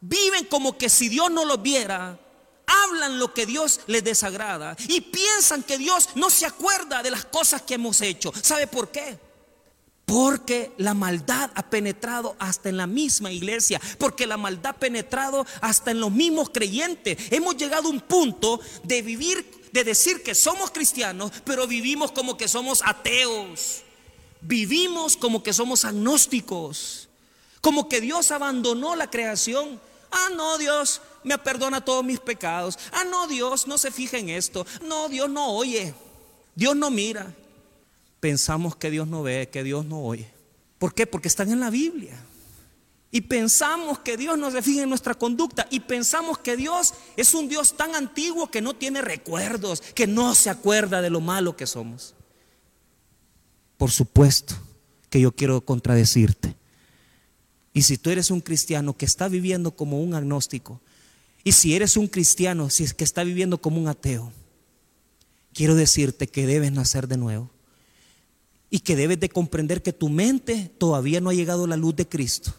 viven 0.02 0.46
como 0.46 0.80
que 0.80 0.90
si 0.90 1.08
Dios 1.08 1.30
no 1.30 1.46
los 1.46 1.62
viera, 1.62 2.20
hablan 2.66 3.20
lo 3.20 3.32
que 3.32 3.46
Dios 3.46 3.82
les 3.86 4.04
desagrada 4.04 4.76
y 4.88 5.02
piensan 5.02 5.62
que 5.62 5.78
Dios 5.78 6.10
no 6.16 6.32
se 6.32 6.48
acuerda 6.48 7.04
de 7.04 7.12
las 7.12 7.26
cosas 7.26 7.62
que 7.62 7.76
hemos 7.76 8.02
hecho. 8.02 8.34
¿Sabe 8.42 8.66
por 8.66 8.90
qué? 8.90 9.20
Porque 10.06 10.72
la 10.78 10.94
maldad 10.94 11.50
ha 11.56 11.64
penetrado 11.70 12.36
hasta 12.38 12.70
en 12.70 12.78
la 12.78 12.86
misma 12.86 13.32
iglesia, 13.32 13.82
porque 13.98 14.28
la 14.28 14.38
maldad 14.38 14.76
ha 14.76 14.80
penetrado 14.80 15.46
hasta 15.62 15.92
en 15.92 16.00
los 16.00 16.12
mismos 16.12 16.52
creyentes. 16.52 17.18
Hemos 17.32 17.58
llegado 17.58 17.88
a 17.88 17.92
un 17.92 18.02
punto 18.02 18.60
de 18.84 19.02
vivir, 19.02 19.70
de 19.72 19.84
decir 19.84 20.22
que 20.22 20.36
somos 20.36 20.70
cristianos, 20.70 21.32
pero 21.44 21.66
vivimos 21.66 22.12
como 22.12 22.38
que 22.38 22.48
somos 22.48 22.84
ateos. 22.86 23.82
Vivimos 24.42 25.18
como 25.18 25.42
que 25.42 25.54
somos 25.54 25.86
agnósticos, 25.86 27.10
como 27.62 27.90
que 27.90 28.00
Dios 28.00 28.30
abandonó 28.30 28.96
la 28.96 29.10
creación. 29.10 29.82
Ah, 30.12 30.30
no, 30.36 30.60
Dios 30.60 31.02
me 31.24 31.40
perdona 31.40 31.84
todos 31.84 32.06
mis 32.06 32.20
pecados. 32.20 32.78
Ah, 32.92 33.06
no, 33.06 33.28
Dios 33.28 33.66
no 33.66 33.80
se 33.80 33.90
fija 33.90 34.20
en 34.20 34.30
esto. 34.30 34.68
No, 34.84 35.10
Dios 35.10 35.32
no 35.32 35.50
oye. 35.50 35.96
Dios 36.54 36.76
no 36.76 36.92
mira 36.92 37.34
pensamos 38.20 38.76
que 38.76 38.92
Dios 38.92 39.08
no 39.08 39.24
ve, 39.24 39.50
que 39.50 39.64
Dios 39.64 39.86
no 39.86 40.02
oye. 40.04 40.30
¿Por 40.78 40.94
qué? 40.94 41.08
Porque 41.08 41.28
están 41.28 41.52
en 41.52 41.60
la 41.60 41.70
Biblia. 41.70 42.18
Y 43.12 43.22
pensamos 43.22 44.00
que 44.00 44.18
Dios 44.18 44.38
no 44.38 44.52
se 44.52 44.62
fija 44.62 44.84
en 44.84 44.90
nuestra 44.90 45.14
conducta. 45.14 45.68
Y 45.70 45.80
pensamos 45.80 46.38
que 46.38 46.58
Dios 46.58 46.94
es 47.16 47.34
un 47.34 47.48
Dios 47.48 47.78
tan 47.78 47.96
antiguo 47.96 48.52
que 48.52 48.62
no 48.62 48.76
tiene 48.76 49.02
recuerdos, 49.02 49.82
que 49.82 50.06
no 50.06 50.36
se 50.36 50.50
acuerda 50.50 51.02
de 51.02 51.10
lo 51.10 51.22
malo 51.22 51.56
que 51.56 51.66
somos. 51.66 52.14
Por 53.78 53.92
supuesto 53.92 54.56
que 55.10 55.22
yo 55.22 55.32
quiero 55.32 55.62
contradecirte. 55.62 56.56
Y 57.74 57.84
si 57.84 57.98
tú 57.98 58.10
eres 58.10 58.32
un 58.32 58.42
cristiano 58.42 58.98
que 58.98 59.06
está 59.06 59.28
viviendo 59.30 59.76
como 59.76 60.02
un 60.02 60.14
agnóstico, 60.14 60.82
y 61.44 61.54
si 61.54 61.76
eres 61.76 61.96
un 61.96 62.08
cristiano 62.08 62.70
si 62.70 62.84
es 62.84 62.94
que 62.94 63.04
está 63.04 63.24
viviendo 63.24 63.62
como 63.62 63.80
un 63.80 63.88
ateo, 63.88 64.32
quiero 65.54 65.76
decirte 65.76 66.28
que 66.28 66.46
debes 66.46 66.72
nacer 66.72 67.08
de 67.08 67.18
nuevo 67.18 67.50
y 68.70 68.80
que 68.80 68.96
debes 68.96 69.20
de 69.20 69.30
comprender 69.30 69.82
que 69.82 69.94
tu 69.94 70.10
mente 70.10 70.72
todavía 70.78 71.22
no 71.22 71.30
ha 71.30 71.34
llegado 71.34 71.66
a 71.66 71.68
la 71.68 71.78
luz 71.78 71.96
de 71.96 72.08
Cristo. 72.08 72.54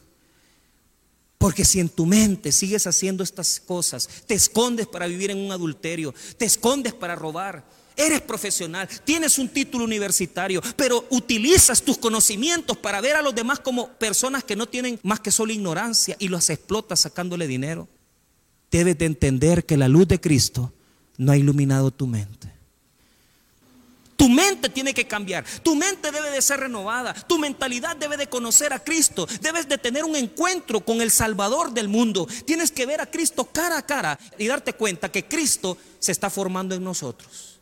Porque 1.39 1.65
si 1.65 1.81
en 1.81 1.89
tu 1.89 2.07
mente 2.07 2.51
sigues 2.53 2.87
haciendo 2.87 3.23
estas 3.23 3.61
cosas, 3.61 4.09
te 4.27 4.35
escondes 4.35 4.87
para 4.87 5.07
vivir 5.07 5.31
en 5.31 5.39
un 5.39 5.53
adulterio, 5.53 6.15
te 6.39 6.47
escondes 6.47 6.95
para 6.95 7.15
robar, 7.15 7.65
eres 7.95 8.21
profesional, 8.23 8.89
tienes 9.05 9.39
un 9.39 9.49
título 9.49 9.85
universitario, 9.85 10.63
pero 10.77 11.05
utilizas 11.11 11.83
tus 11.83 11.99
conocimientos 11.99 12.77
para 12.77 13.01
ver 13.01 13.17
a 13.17 13.23
los 13.23 13.35
demás 13.35 13.61
como 13.61 13.89
personas 13.95 14.45
que 14.45 14.57
no 14.57 14.67
tienen 14.67 14.99
más 15.03 15.21
que 15.21 15.31
solo 15.31 15.53
ignorancia 15.53 16.17
y 16.19 16.29
los 16.29 16.49
explotas 16.49 17.01
sacándole 17.01 17.47
dinero, 17.47 17.89
debes 18.71 18.97
de 18.99 19.07
entender 19.07 19.67
que 19.67 19.77
la 19.77 19.89
luz 19.89 20.09
de 20.09 20.21
Cristo 20.21 20.73
no 21.19 21.33
ha 21.33 21.37
iluminado 21.37 21.91
tu 21.91 22.07
mente. 22.07 22.56
Tu 24.17 24.29
mente 24.29 24.69
tiene 24.71 24.95
que 24.95 25.07
cambiar, 25.07 25.45
tu 25.63 25.75
mente 25.75 26.11
debe 26.11 26.31
de 26.31 26.41
ser 26.41 26.61
renovada, 26.61 27.13
tu 27.13 27.39
mentalidad 27.39 27.97
debe 27.97 28.17
de 28.17 28.29
conocer 28.29 28.73
a 28.73 28.83
Cristo, 28.83 29.27
debes 29.41 29.69
de 29.69 29.79
tener 29.79 30.05
un 30.05 30.17
encuentro 30.17 30.81
con 30.81 31.03
el 31.03 31.11
Salvador 31.11 31.73
del 31.73 31.89
mundo, 31.89 32.27
tienes 32.47 32.71
que 32.71 32.87
ver 32.87 33.01
a 33.01 33.11
Cristo 33.11 33.45
cara 33.45 33.79
a 33.79 33.85
cara 33.85 34.19
y 34.39 34.47
darte 34.47 34.73
cuenta 34.73 35.13
que 35.13 35.27
Cristo 35.27 35.77
se 35.99 36.13
está 36.13 36.31
formando 36.31 36.75
en 36.75 36.83
nosotros. 36.83 37.56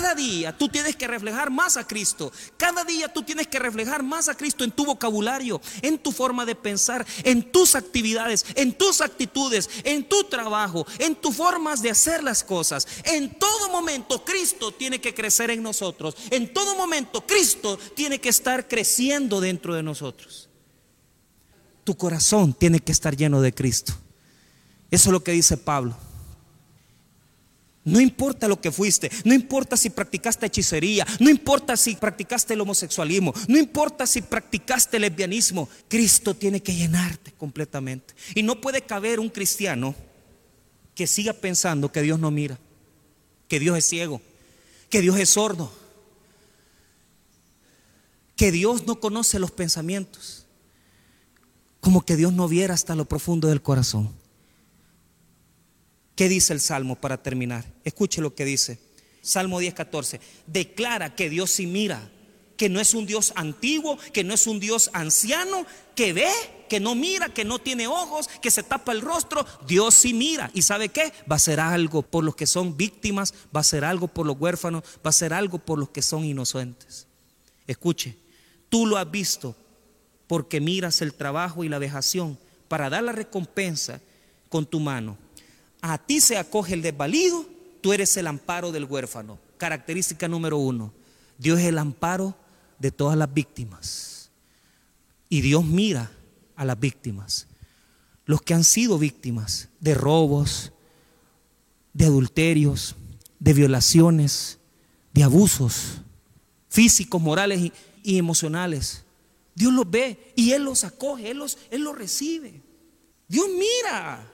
Cada 0.00 0.14
día 0.14 0.56
tú 0.56 0.66
tienes 0.70 0.96
que 0.96 1.06
reflejar 1.06 1.50
más 1.50 1.76
a 1.76 1.86
Cristo. 1.86 2.32
Cada 2.56 2.84
día 2.84 3.12
tú 3.12 3.22
tienes 3.22 3.48
que 3.48 3.58
reflejar 3.58 4.02
más 4.02 4.28
a 4.28 4.34
Cristo 4.34 4.64
en 4.64 4.70
tu 4.70 4.86
vocabulario, 4.86 5.60
en 5.82 5.98
tu 5.98 6.10
forma 6.10 6.46
de 6.46 6.54
pensar, 6.54 7.06
en 7.22 7.52
tus 7.52 7.74
actividades, 7.74 8.46
en 8.54 8.72
tus 8.72 9.02
actitudes, 9.02 9.68
en 9.84 10.08
tu 10.08 10.24
trabajo, 10.24 10.86
en 11.00 11.14
tus 11.16 11.36
formas 11.36 11.82
de 11.82 11.90
hacer 11.90 12.24
las 12.24 12.42
cosas. 12.42 12.88
En 13.04 13.38
todo 13.38 13.68
momento 13.68 14.24
Cristo 14.24 14.72
tiene 14.72 15.02
que 15.02 15.12
crecer 15.12 15.50
en 15.50 15.62
nosotros. 15.62 16.16
En 16.30 16.50
todo 16.54 16.74
momento 16.76 17.26
Cristo 17.26 17.78
tiene 17.94 18.22
que 18.22 18.30
estar 18.30 18.68
creciendo 18.68 19.38
dentro 19.38 19.74
de 19.74 19.82
nosotros. 19.82 20.48
Tu 21.84 21.94
corazón 21.94 22.54
tiene 22.54 22.80
que 22.80 22.92
estar 22.92 23.14
lleno 23.14 23.42
de 23.42 23.52
Cristo. 23.52 23.92
Eso 24.90 25.10
es 25.10 25.12
lo 25.12 25.22
que 25.22 25.32
dice 25.32 25.58
Pablo. 25.58 25.94
No 27.82 27.98
importa 27.98 28.46
lo 28.46 28.60
que 28.60 28.70
fuiste, 28.70 29.10
no 29.24 29.32
importa 29.32 29.76
si 29.76 29.88
practicaste 29.88 30.46
hechicería, 30.46 31.06
no 31.18 31.30
importa 31.30 31.78
si 31.78 31.96
practicaste 31.96 32.52
el 32.52 32.60
homosexualismo, 32.60 33.32
no 33.48 33.56
importa 33.56 34.06
si 34.06 34.20
practicaste 34.20 34.98
el 34.98 35.02
lesbianismo, 35.02 35.68
Cristo 35.88 36.34
tiene 36.34 36.62
que 36.62 36.74
llenarte 36.74 37.32
completamente. 37.32 38.14
Y 38.34 38.42
no 38.42 38.60
puede 38.60 38.82
caber 38.82 39.18
un 39.18 39.30
cristiano 39.30 39.94
que 40.94 41.06
siga 41.06 41.32
pensando 41.32 41.90
que 41.90 42.02
Dios 42.02 42.20
no 42.20 42.30
mira, 42.30 42.58
que 43.48 43.58
Dios 43.58 43.78
es 43.78 43.86
ciego, 43.86 44.20
que 44.90 45.00
Dios 45.00 45.18
es 45.18 45.30
sordo, 45.30 45.72
que 48.36 48.52
Dios 48.52 48.86
no 48.86 49.00
conoce 49.00 49.38
los 49.38 49.52
pensamientos, 49.52 50.44
como 51.80 52.04
que 52.04 52.16
Dios 52.16 52.34
no 52.34 52.46
viera 52.46 52.74
hasta 52.74 52.94
lo 52.94 53.06
profundo 53.06 53.48
del 53.48 53.62
corazón. 53.62 54.19
¿Qué 56.20 56.28
dice 56.28 56.52
el 56.52 56.60
Salmo 56.60 56.96
para 56.96 57.22
terminar? 57.22 57.64
Escuche 57.82 58.20
lo 58.20 58.34
que 58.34 58.44
dice. 58.44 58.78
Salmo 59.22 59.58
10, 59.58 59.72
14. 59.72 60.20
Declara 60.46 61.14
que 61.14 61.30
Dios 61.30 61.50
sí 61.50 61.66
mira, 61.66 62.10
que 62.58 62.68
no 62.68 62.78
es 62.78 62.92
un 62.92 63.06
Dios 63.06 63.32
antiguo, 63.36 63.96
que 64.12 64.22
no 64.22 64.34
es 64.34 64.46
un 64.46 64.60
Dios 64.60 64.90
anciano, 64.92 65.64
que 65.94 66.12
ve, 66.12 66.30
que 66.68 66.78
no 66.78 66.94
mira, 66.94 67.30
que 67.30 67.46
no 67.46 67.58
tiene 67.58 67.86
ojos, 67.86 68.28
que 68.42 68.50
se 68.50 68.62
tapa 68.62 68.92
el 68.92 69.00
rostro. 69.00 69.46
Dios 69.66 69.94
sí 69.94 70.12
mira. 70.12 70.50
¿Y 70.52 70.60
sabe 70.60 70.90
qué? 70.90 71.10
Va 71.20 71.32
a 71.32 71.34
hacer 71.36 71.58
algo 71.58 72.02
por 72.02 72.22
los 72.22 72.36
que 72.36 72.46
son 72.46 72.76
víctimas, 72.76 73.32
va 73.46 73.60
a 73.60 73.62
hacer 73.62 73.82
algo 73.82 74.06
por 74.06 74.26
los 74.26 74.38
huérfanos, 74.38 74.82
va 74.96 75.00
a 75.04 75.08
hacer 75.08 75.32
algo 75.32 75.58
por 75.58 75.78
los 75.78 75.88
que 75.88 76.02
son 76.02 76.26
inocentes. 76.26 77.06
Escuche, 77.66 78.14
tú 78.68 78.84
lo 78.84 78.98
has 78.98 79.10
visto 79.10 79.56
porque 80.26 80.60
miras 80.60 81.00
el 81.00 81.14
trabajo 81.14 81.64
y 81.64 81.70
la 81.70 81.78
vejación 81.78 82.38
para 82.68 82.90
dar 82.90 83.04
la 83.04 83.12
recompensa 83.12 84.02
con 84.50 84.66
tu 84.66 84.80
mano 84.80 85.16
a 85.82 85.98
ti 85.98 86.20
se 86.20 86.38
acoge 86.38 86.74
el 86.74 86.82
desvalido, 86.82 87.46
tú 87.80 87.92
eres 87.92 88.16
el 88.16 88.26
amparo 88.26 88.72
del 88.72 88.84
huérfano. 88.84 89.38
Característica 89.56 90.28
número 90.28 90.58
uno, 90.58 90.92
Dios 91.38 91.58
es 91.60 91.66
el 91.66 91.78
amparo 91.78 92.34
de 92.78 92.90
todas 92.90 93.16
las 93.16 93.32
víctimas. 93.32 94.30
Y 95.28 95.40
Dios 95.42 95.64
mira 95.64 96.10
a 96.56 96.64
las 96.64 96.78
víctimas, 96.78 97.46
los 98.26 98.42
que 98.42 98.54
han 98.54 98.64
sido 98.64 98.98
víctimas 98.98 99.68
de 99.80 99.94
robos, 99.94 100.72
de 101.92 102.06
adulterios, 102.06 102.96
de 103.38 103.54
violaciones, 103.54 104.58
de 105.12 105.22
abusos 105.22 106.02
físicos, 106.68 107.20
morales 107.20 107.72
y, 108.02 108.18
emocionales. 108.18 109.04
Dios 109.54 109.72
los 109.72 109.90
ve 109.90 110.32
y 110.36 110.52
Él 110.52 110.64
los 110.64 110.84
acoge, 110.84 111.30
Él 111.30 111.38
los, 111.38 111.58
Él 111.70 111.82
los 111.82 111.96
recibe. 111.96 112.62
Dios 113.28 113.46
mira. 113.48 114.29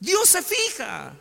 Dios 0.00 0.28
se 0.30 0.42
fija. 0.42 1.14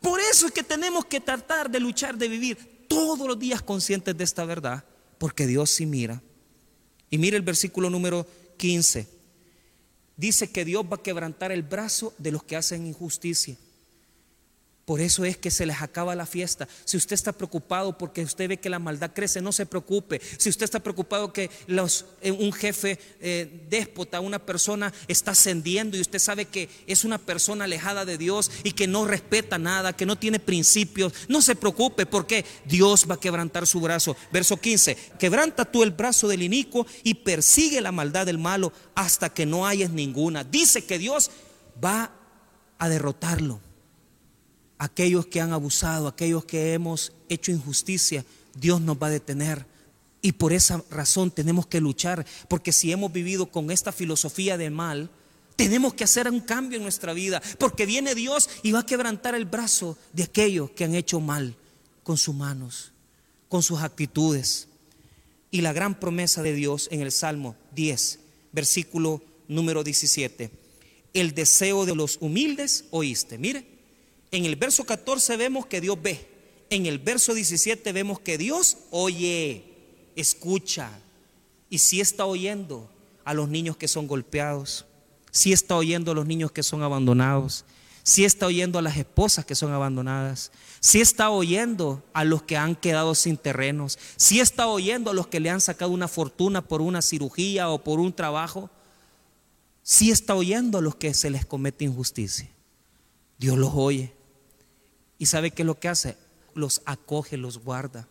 Por 0.00 0.20
eso 0.20 0.46
es 0.46 0.52
que 0.52 0.62
tenemos 0.62 1.04
que 1.06 1.20
tratar 1.20 1.70
de 1.70 1.80
luchar, 1.80 2.16
de 2.18 2.28
vivir 2.28 2.86
todos 2.88 3.26
los 3.26 3.38
días 3.38 3.62
conscientes 3.62 4.16
de 4.16 4.24
esta 4.24 4.44
verdad, 4.44 4.84
porque 5.18 5.46
Dios 5.46 5.70
sí 5.70 5.86
mira. 5.86 6.20
Y 7.08 7.18
mire 7.18 7.36
el 7.36 7.42
versículo 7.42 7.88
número 7.88 8.26
15. 8.56 9.08
Dice 10.16 10.50
que 10.50 10.64
Dios 10.64 10.84
va 10.84 10.96
a 10.96 11.02
quebrantar 11.02 11.52
el 11.52 11.62
brazo 11.62 12.12
de 12.18 12.32
los 12.32 12.42
que 12.42 12.56
hacen 12.56 12.86
injusticia. 12.86 13.56
Por 14.90 15.00
eso 15.00 15.24
es 15.24 15.36
que 15.36 15.52
se 15.52 15.66
les 15.66 15.82
acaba 15.82 16.16
la 16.16 16.26
fiesta. 16.26 16.66
Si 16.84 16.96
usted 16.96 17.14
está 17.14 17.30
preocupado 17.30 17.96
porque 17.96 18.24
usted 18.24 18.48
ve 18.48 18.56
que 18.56 18.68
la 18.68 18.80
maldad 18.80 19.12
crece, 19.14 19.40
no 19.40 19.52
se 19.52 19.64
preocupe. 19.64 20.20
Si 20.36 20.48
usted 20.48 20.64
está 20.64 20.80
preocupado 20.80 21.32
que 21.32 21.48
eh, 21.68 22.30
un 22.32 22.52
jefe 22.52 22.98
eh, 23.20 23.66
déspota, 23.70 24.18
una 24.18 24.40
persona 24.40 24.92
está 25.06 25.30
ascendiendo 25.30 25.96
y 25.96 26.00
usted 26.00 26.18
sabe 26.18 26.46
que 26.46 26.68
es 26.88 27.04
una 27.04 27.18
persona 27.18 27.66
alejada 27.66 28.04
de 28.04 28.18
Dios 28.18 28.50
y 28.64 28.72
que 28.72 28.88
no 28.88 29.06
respeta 29.06 29.58
nada, 29.58 29.92
que 29.92 30.06
no 30.06 30.18
tiene 30.18 30.40
principios, 30.40 31.12
no 31.28 31.40
se 31.40 31.54
preocupe 31.54 32.04
porque 32.04 32.44
Dios 32.64 33.06
va 33.08 33.14
a 33.14 33.20
quebrantar 33.20 33.68
su 33.68 33.80
brazo. 33.80 34.16
Verso 34.32 34.56
15, 34.56 34.96
quebranta 35.20 35.66
tú 35.66 35.84
el 35.84 35.92
brazo 35.92 36.26
del 36.26 36.42
inicuo 36.42 36.84
y 37.04 37.14
persigue 37.14 37.80
la 37.80 37.92
maldad 37.92 38.26
del 38.26 38.38
malo 38.38 38.72
hasta 38.96 39.28
que 39.28 39.46
no 39.46 39.68
hayas 39.68 39.90
ninguna. 39.90 40.42
Dice 40.42 40.84
que 40.84 40.98
Dios 40.98 41.30
va 41.80 42.10
a 42.76 42.88
derrotarlo 42.88 43.60
aquellos 44.80 45.26
que 45.26 45.42
han 45.42 45.52
abusado, 45.52 46.08
aquellos 46.08 46.46
que 46.46 46.72
hemos 46.72 47.12
hecho 47.28 47.52
injusticia, 47.52 48.24
Dios 48.54 48.80
nos 48.80 48.96
va 48.96 49.08
a 49.08 49.10
detener. 49.10 49.66
Y 50.22 50.32
por 50.32 50.54
esa 50.54 50.82
razón 50.90 51.30
tenemos 51.30 51.66
que 51.66 51.82
luchar, 51.82 52.26
porque 52.48 52.72
si 52.72 52.90
hemos 52.90 53.12
vivido 53.12 53.46
con 53.46 53.70
esta 53.70 53.92
filosofía 53.92 54.56
de 54.56 54.70
mal, 54.70 55.10
tenemos 55.54 55.92
que 55.92 56.04
hacer 56.04 56.30
un 56.30 56.40
cambio 56.40 56.78
en 56.78 56.82
nuestra 56.82 57.12
vida, 57.12 57.42
porque 57.58 57.84
viene 57.84 58.14
Dios 58.14 58.48
y 58.62 58.72
va 58.72 58.80
a 58.80 58.86
quebrantar 58.86 59.34
el 59.34 59.44
brazo 59.44 59.98
de 60.14 60.22
aquellos 60.22 60.70
que 60.70 60.84
han 60.84 60.94
hecho 60.94 61.20
mal 61.20 61.54
con 62.02 62.16
sus 62.16 62.34
manos, 62.34 62.92
con 63.50 63.62
sus 63.62 63.80
actitudes. 63.80 64.66
Y 65.50 65.60
la 65.60 65.74
gran 65.74 66.00
promesa 66.00 66.42
de 66.42 66.54
Dios 66.54 66.88
en 66.90 67.02
el 67.02 67.12
Salmo 67.12 67.54
10, 67.74 68.18
versículo 68.52 69.22
número 69.46 69.84
17, 69.84 70.50
el 71.12 71.34
deseo 71.34 71.84
de 71.84 71.94
los 71.94 72.16
humildes 72.22 72.86
oíste. 72.90 73.36
Mire, 73.36 73.69
en 74.30 74.44
el 74.44 74.56
verso 74.56 74.84
14 74.84 75.36
vemos 75.36 75.66
que 75.66 75.80
Dios 75.80 76.00
ve. 76.00 76.28
En 76.70 76.86
el 76.86 76.98
verso 76.98 77.34
17 77.34 77.92
vemos 77.92 78.20
que 78.20 78.38
Dios 78.38 78.78
oye, 78.90 79.64
escucha. 80.14 80.90
Y 81.68 81.78
si 81.78 82.00
está 82.00 82.26
oyendo 82.26 82.88
a 83.24 83.34
los 83.34 83.48
niños 83.48 83.76
que 83.76 83.88
son 83.88 84.06
golpeados, 84.06 84.86
si 85.30 85.52
está 85.52 85.76
oyendo 85.76 86.12
a 86.12 86.14
los 86.14 86.26
niños 86.26 86.52
que 86.52 86.62
son 86.62 86.82
abandonados, 86.82 87.64
si 88.02 88.24
está 88.24 88.46
oyendo 88.46 88.78
a 88.78 88.82
las 88.82 88.96
esposas 88.96 89.44
que 89.44 89.54
son 89.54 89.72
abandonadas, 89.72 90.52
si 90.80 91.00
está 91.00 91.30
oyendo 91.30 92.02
a 92.12 92.24
los 92.24 92.42
que 92.42 92.56
han 92.56 92.74
quedado 92.74 93.14
sin 93.14 93.36
terrenos, 93.36 93.98
si 94.16 94.40
está 94.40 94.68
oyendo 94.68 95.10
a 95.10 95.14
los 95.14 95.26
que 95.26 95.40
le 95.40 95.50
han 95.50 95.60
sacado 95.60 95.90
una 95.90 96.08
fortuna 96.08 96.62
por 96.62 96.82
una 96.82 97.02
cirugía 97.02 97.68
o 97.68 97.82
por 97.82 98.00
un 98.00 98.12
trabajo, 98.12 98.70
si 99.82 100.10
está 100.10 100.34
oyendo 100.34 100.78
a 100.78 100.82
los 100.82 100.96
que 100.96 101.14
se 101.14 101.30
les 101.30 101.44
comete 101.44 101.84
injusticia. 101.84 102.48
Dios 103.38 103.58
los 103.58 103.72
oye. 103.74 104.19
¿Y 105.20 105.26
sabe 105.26 105.50
qué 105.50 105.62
es 105.62 105.66
lo 105.66 105.78
que 105.78 105.88
hace? 105.88 106.16
Los 106.54 106.80
acoge, 106.86 107.36
los 107.36 107.58
guarda. 107.58 108.08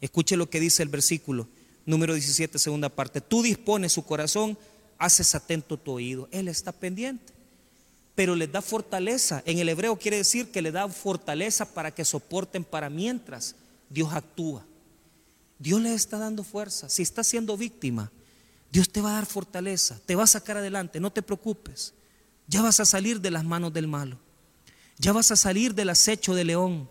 Escuche 0.00 0.36
lo 0.36 0.50
que 0.50 0.58
dice 0.58 0.82
el 0.82 0.88
versículo 0.88 1.46
número 1.86 2.12
17, 2.12 2.58
segunda 2.58 2.88
parte. 2.88 3.20
Tú 3.20 3.40
dispones 3.40 3.92
su 3.92 4.04
corazón, 4.04 4.58
haces 4.98 5.36
atento 5.36 5.76
tu 5.76 5.92
oído. 5.92 6.28
Él 6.32 6.48
está 6.48 6.72
pendiente, 6.72 7.32
pero 8.16 8.34
les 8.34 8.50
da 8.50 8.62
fortaleza. 8.62 9.44
En 9.46 9.60
el 9.60 9.68
hebreo 9.68 9.96
quiere 9.96 10.16
decir 10.16 10.50
que 10.50 10.60
le 10.60 10.72
da 10.72 10.88
fortaleza 10.88 11.72
para 11.72 11.92
que 11.92 12.04
soporten 12.04 12.64
para 12.64 12.90
mientras 12.90 13.54
Dios 13.88 14.12
actúa. 14.12 14.64
Dios 15.60 15.80
les 15.80 15.92
está 15.92 16.18
dando 16.18 16.42
fuerza. 16.42 16.88
Si 16.88 17.02
está 17.02 17.22
siendo 17.22 17.56
víctima, 17.56 18.10
Dios 18.72 18.90
te 18.90 19.00
va 19.00 19.10
a 19.10 19.14
dar 19.14 19.26
fortaleza, 19.26 20.00
te 20.04 20.16
va 20.16 20.24
a 20.24 20.26
sacar 20.26 20.56
adelante, 20.56 20.98
no 20.98 21.12
te 21.12 21.22
preocupes. 21.22 21.94
Ya 22.48 22.60
vas 22.60 22.80
a 22.80 22.84
salir 22.84 23.20
de 23.20 23.30
las 23.30 23.44
manos 23.44 23.72
del 23.72 23.86
malo. 23.86 24.18
Ya 25.00 25.12
vas 25.12 25.30
a 25.30 25.36
salir 25.36 25.74
del 25.74 25.88
acecho 25.88 26.34
de 26.34 26.44
león. 26.44 26.86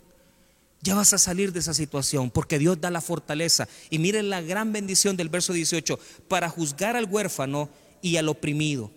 Ya 0.82 0.96
vas 0.96 1.14
a 1.14 1.20
salir 1.20 1.54
de 1.54 1.60
esa 1.60 1.76
situación 1.76 2.32
porque 2.32 2.58
Dios 2.58 2.82
da 2.82 2.90
la 2.90 3.02
fortaleza. 3.02 3.68
Y 3.92 4.00
miren 4.00 4.32
la 4.32 4.42
gran 4.42 4.74
bendición 4.74 5.16
del 5.16 5.30
verso 5.30 5.54
18, 5.54 6.00
para 6.28 6.50
juzgar 6.50 6.96
al 6.96 7.06
huérfano 7.06 7.70
y 8.02 8.18
al 8.18 8.30
oprimido, 8.30 8.90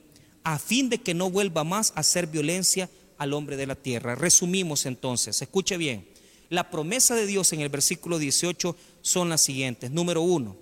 a 0.44 0.58
fin 0.58 0.88
de 0.88 0.98
que 0.98 1.12
no 1.12 1.28
vuelva 1.28 1.62
más 1.62 1.92
a 1.94 2.00
hacer 2.00 2.26
violencia 2.26 2.88
al 3.18 3.34
hombre 3.34 3.56
de 3.56 3.66
la 3.66 3.74
tierra. 3.74 4.14
Resumimos 4.14 4.86
entonces, 4.86 5.42
escuche 5.42 5.76
bien, 5.76 6.08
la 6.48 6.70
promesa 6.70 7.14
de 7.14 7.26
Dios 7.26 7.52
en 7.52 7.60
el 7.60 7.68
versículo 7.68 8.18
18 8.18 8.76
son 9.02 9.28
las 9.28 9.42
siguientes. 9.42 9.90
Número 9.90 10.22
uno, 10.22 10.56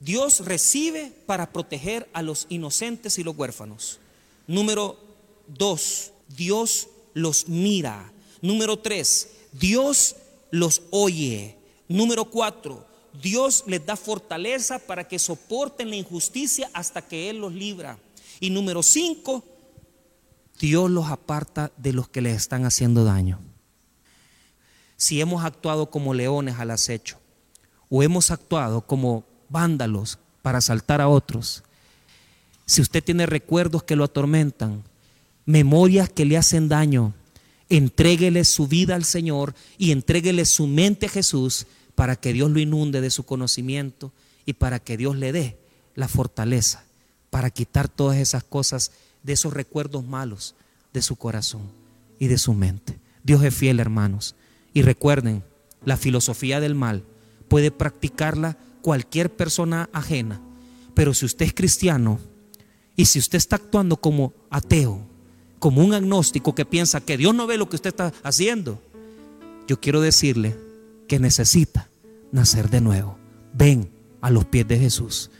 Dios 0.00 0.40
recibe 0.44 1.12
para 1.24 1.52
proteger 1.52 2.08
a 2.12 2.20
los 2.22 2.46
inocentes 2.50 3.18
y 3.18 3.22
los 3.22 3.36
huérfanos. 3.36 3.98
Número 4.46 4.98
dos, 5.46 6.12
Dios 6.28 6.88
los 7.14 7.48
mira. 7.48 8.12
Número 8.40 8.78
tres, 8.78 9.30
Dios 9.52 10.16
los 10.50 10.82
oye. 10.90 11.56
Número 11.88 12.24
cuatro, 12.24 12.86
Dios 13.20 13.64
les 13.66 13.84
da 13.84 13.96
fortaleza 13.96 14.78
para 14.78 15.06
que 15.06 15.18
soporten 15.18 15.90
la 15.90 15.96
injusticia 15.96 16.70
hasta 16.72 17.02
que 17.02 17.28
Él 17.30 17.38
los 17.38 17.52
libra. 17.52 17.98
Y 18.40 18.50
número 18.50 18.82
cinco, 18.82 19.44
Dios 20.58 20.90
los 20.90 21.10
aparta 21.10 21.72
de 21.76 21.92
los 21.92 22.08
que 22.08 22.20
les 22.20 22.36
están 22.36 22.64
haciendo 22.64 23.04
daño. 23.04 23.40
Si 24.96 25.20
hemos 25.20 25.44
actuado 25.44 25.90
como 25.90 26.14
leones 26.14 26.58
al 26.58 26.70
acecho 26.70 27.18
o 27.90 28.02
hemos 28.02 28.30
actuado 28.30 28.82
como 28.82 29.24
vándalos 29.48 30.18
para 30.40 30.58
asaltar 30.58 31.00
a 31.00 31.08
otros, 31.08 31.62
si 32.64 32.80
usted 32.80 33.02
tiene 33.02 33.26
recuerdos 33.26 33.82
que 33.82 33.96
lo 33.96 34.04
atormentan, 34.04 34.84
memorias 35.46 36.08
que 36.08 36.24
le 36.24 36.36
hacen 36.36 36.68
daño, 36.68 37.14
entréguele 37.68 38.44
su 38.44 38.68
vida 38.68 38.94
al 38.94 39.04
Señor 39.04 39.54
y 39.78 39.92
entréguele 39.92 40.44
su 40.44 40.66
mente 40.66 41.06
a 41.06 41.10
Jesús 41.10 41.66
para 41.94 42.16
que 42.16 42.32
Dios 42.32 42.50
lo 42.50 42.60
inunde 42.60 43.00
de 43.00 43.10
su 43.10 43.24
conocimiento 43.24 44.12
y 44.46 44.54
para 44.54 44.78
que 44.78 44.96
Dios 44.96 45.16
le 45.16 45.32
dé 45.32 45.58
la 45.94 46.08
fortaleza 46.08 46.84
para 47.32 47.48
quitar 47.48 47.88
todas 47.88 48.18
esas 48.18 48.44
cosas 48.44 48.92
de 49.22 49.32
esos 49.32 49.54
recuerdos 49.54 50.04
malos 50.04 50.54
de 50.92 51.00
su 51.00 51.16
corazón 51.16 51.62
y 52.18 52.26
de 52.26 52.36
su 52.36 52.52
mente. 52.52 52.98
Dios 53.24 53.42
es 53.42 53.54
fiel, 53.54 53.80
hermanos. 53.80 54.34
Y 54.74 54.82
recuerden, 54.82 55.42
la 55.82 55.96
filosofía 55.96 56.60
del 56.60 56.74
mal 56.74 57.04
puede 57.48 57.70
practicarla 57.70 58.58
cualquier 58.82 59.34
persona 59.34 59.88
ajena, 59.94 60.42
pero 60.92 61.14
si 61.14 61.24
usted 61.24 61.46
es 61.46 61.54
cristiano 61.54 62.20
y 62.96 63.06
si 63.06 63.18
usted 63.18 63.38
está 63.38 63.56
actuando 63.56 63.96
como 63.96 64.34
ateo, 64.50 65.00
como 65.62 65.80
un 65.80 65.94
agnóstico 65.94 66.56
que 66.56 66.64
piensa 66.64 67.00
que 67.00 67.16
Dios 67.16 67.32
no 67.36 67.46
ve 67.46 67.56
lo 67.56 67.68
que 67.68 67.76
usted 67.76 67.90
está 67.90 68.12
haciendo, 68.24 68.82
yo 69.68 69.80
quiero 69.80 70.00
decirle 70.00 70.56
que 71.06 71.20
necesita 71.20 71.88
nacer 72.32 72.68
de 72.68 72.80
nuevo. 72.80 73.16
Ven 73.52 73.88
a 74.20 74.28
los 74.28 74.44
pies 74.44 74.66
de 74.66 74.76
Jesús. 74.76 75.30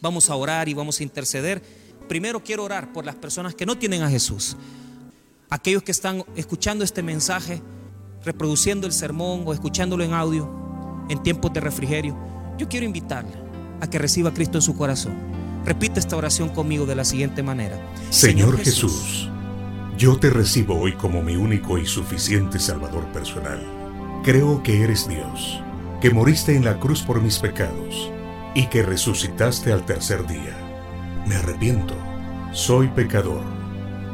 Vamos 0.00 0.30
a 0.30 0.36
orar 0.36 0.68
y 0.68 0.74
vamos 0.74 1.00
a 1.00 1.02
interceder. 1.02 1.60
Primero 2.08 2.44
quiero 2.44 2.62
orar 2.62 2.92
por 2.92 3.04
las 3.04 3.16
personas 3.16 3.56
que 3.56 3.66
no 3.66 3.76
tienen 3.76 4.02
a 4.02 4.08
Jesús. 4.08 4.56
Aquellos 5.48 5.82
que 5.82 5.90
están 5.90 6.24
escuchando 6.36 6.84
este 6.84 7.02
mensaje, 7.02 7.60
reproduciendo 8.24 8.86
el 8.86 8.92
sermón 8.92 9.42
o 9.46 9.52
escuchándolo 9.52 10.04
en 10.04 10.12
audio 10.14 10.48
en 11.08 11.20
tiempos 11.24 11.52
de 11.52 11.58
refrigerio. 11.58 12.16
Yo 12.56 12.68
quiero 12.68 12.86
invitarle 12.86 13.34
a 13.80 13.90
que 13.90 13.98
reciba 13.98 14.30
a 14.30 14.34
Cristo 14.34 14.58
en 14.58 14.62
su 14.62 14.76
corazón. 14.76 15.14
Repite 15.64 15.98
esta 15.98 16.16
oración 16.16 16.50
conmigo 16.50 16.86
de 16.86 16.94
la 16.94 17.04
siguiente 17.04 17.42
manera. 17.42 17.78
Señor, 18.10 18.56
Jesús, 18.58 19.29
yo 20.00 20.16
te 20.16 20.30
recibo 20.30 20.80
hoy 20.80 20.94
como 20.94 21.20
mi 21.20 21.36
único 21.36 21.76
y 21.76 21.84
suficiente 21.84 22.58
Salvador 22.58 23.04
personal. 23.08 23.60
Creo 24.24 24.62
que 24.62 24.82
eres 24.82 25.06
Dios 25.06 25.62
que 26.00 26.08
moriste 26.08 26.56
en 26.56 26.64
la 26.64 26.78
cruz 26.78 27.02
por 27.02 27.20
mis 27.20 27.38
pecados 27.38 28.10
y 28.54 28.68
que 28.68 28.82
resucitaste 28.82 29.74
al 29.74 29.84
tercer 29.84 30.26
día. 30.26 30.56
Me 31.26 31.34
arrepiento, 31.34 31.94
soy 32.50 32.88
pecador. 32.88 33.42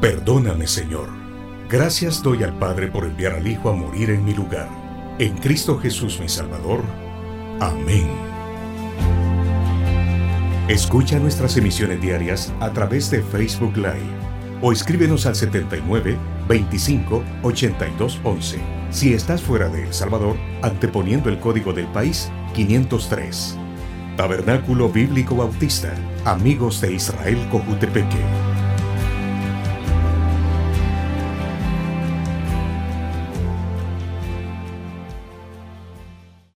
Perdóname, 0.00 0.66
Señor. 0.66 1.08
Gracias 1.70 2.20
doy 2.20 2.42
al 2.42 2.58
Padre 2.58 2.88
por 2.88 3.04
enviar 3.04 3.34
al 3.34 3.46
Hijo 3.46 3.70
a 3.70 3.72
morir 3.72 4.10
en 4.10 4.24
mi 4.24 4.34
lugar. 4.34 4.68
En 5.20 5.36
Cristo 5.36 5.78
Jesús 5.78 6.18
mi 6.18 6.28
Salvador. 6.28 6.82
Amén. 7.60 8.08
Escucha 10.66 11.20
nuestras 11.20 11.56
emisiones 11.56 12.00
diarias 12.00 12.52
a 12.58 12.72
través 12.72 13.08
de 13.08 13.22
Facebook 13.22 13.76
Live 13.76 14.35
o 14.66 14.72
escríbenos 14.72 15.26
al 15.26 15.36
79 15.36 16.18
25 16.48 17.22
82 17.44 18.20
11 18.24 18.58
si 18.90 19.12
estás 19.14 19.40
fuera 19.40 19.68
de 19.68 19.84
El 19.84 19.94
Salvador, 19.94 20.36
anteponiendo 20.62 21.28
el 21.28 21.38
código 21.38 21.72
del 21.72 21.86
país 21.88 22.30
503. 22.54 23.56
Tabernáculo 24.16 24.88
Bíblico 24.88 25.36
Bautista, 25.36 25.94
Amigos 26.24 26.80
de 26.80 26.94
Israel 26.94 27.38
Cojutepeque. 27.50 28.55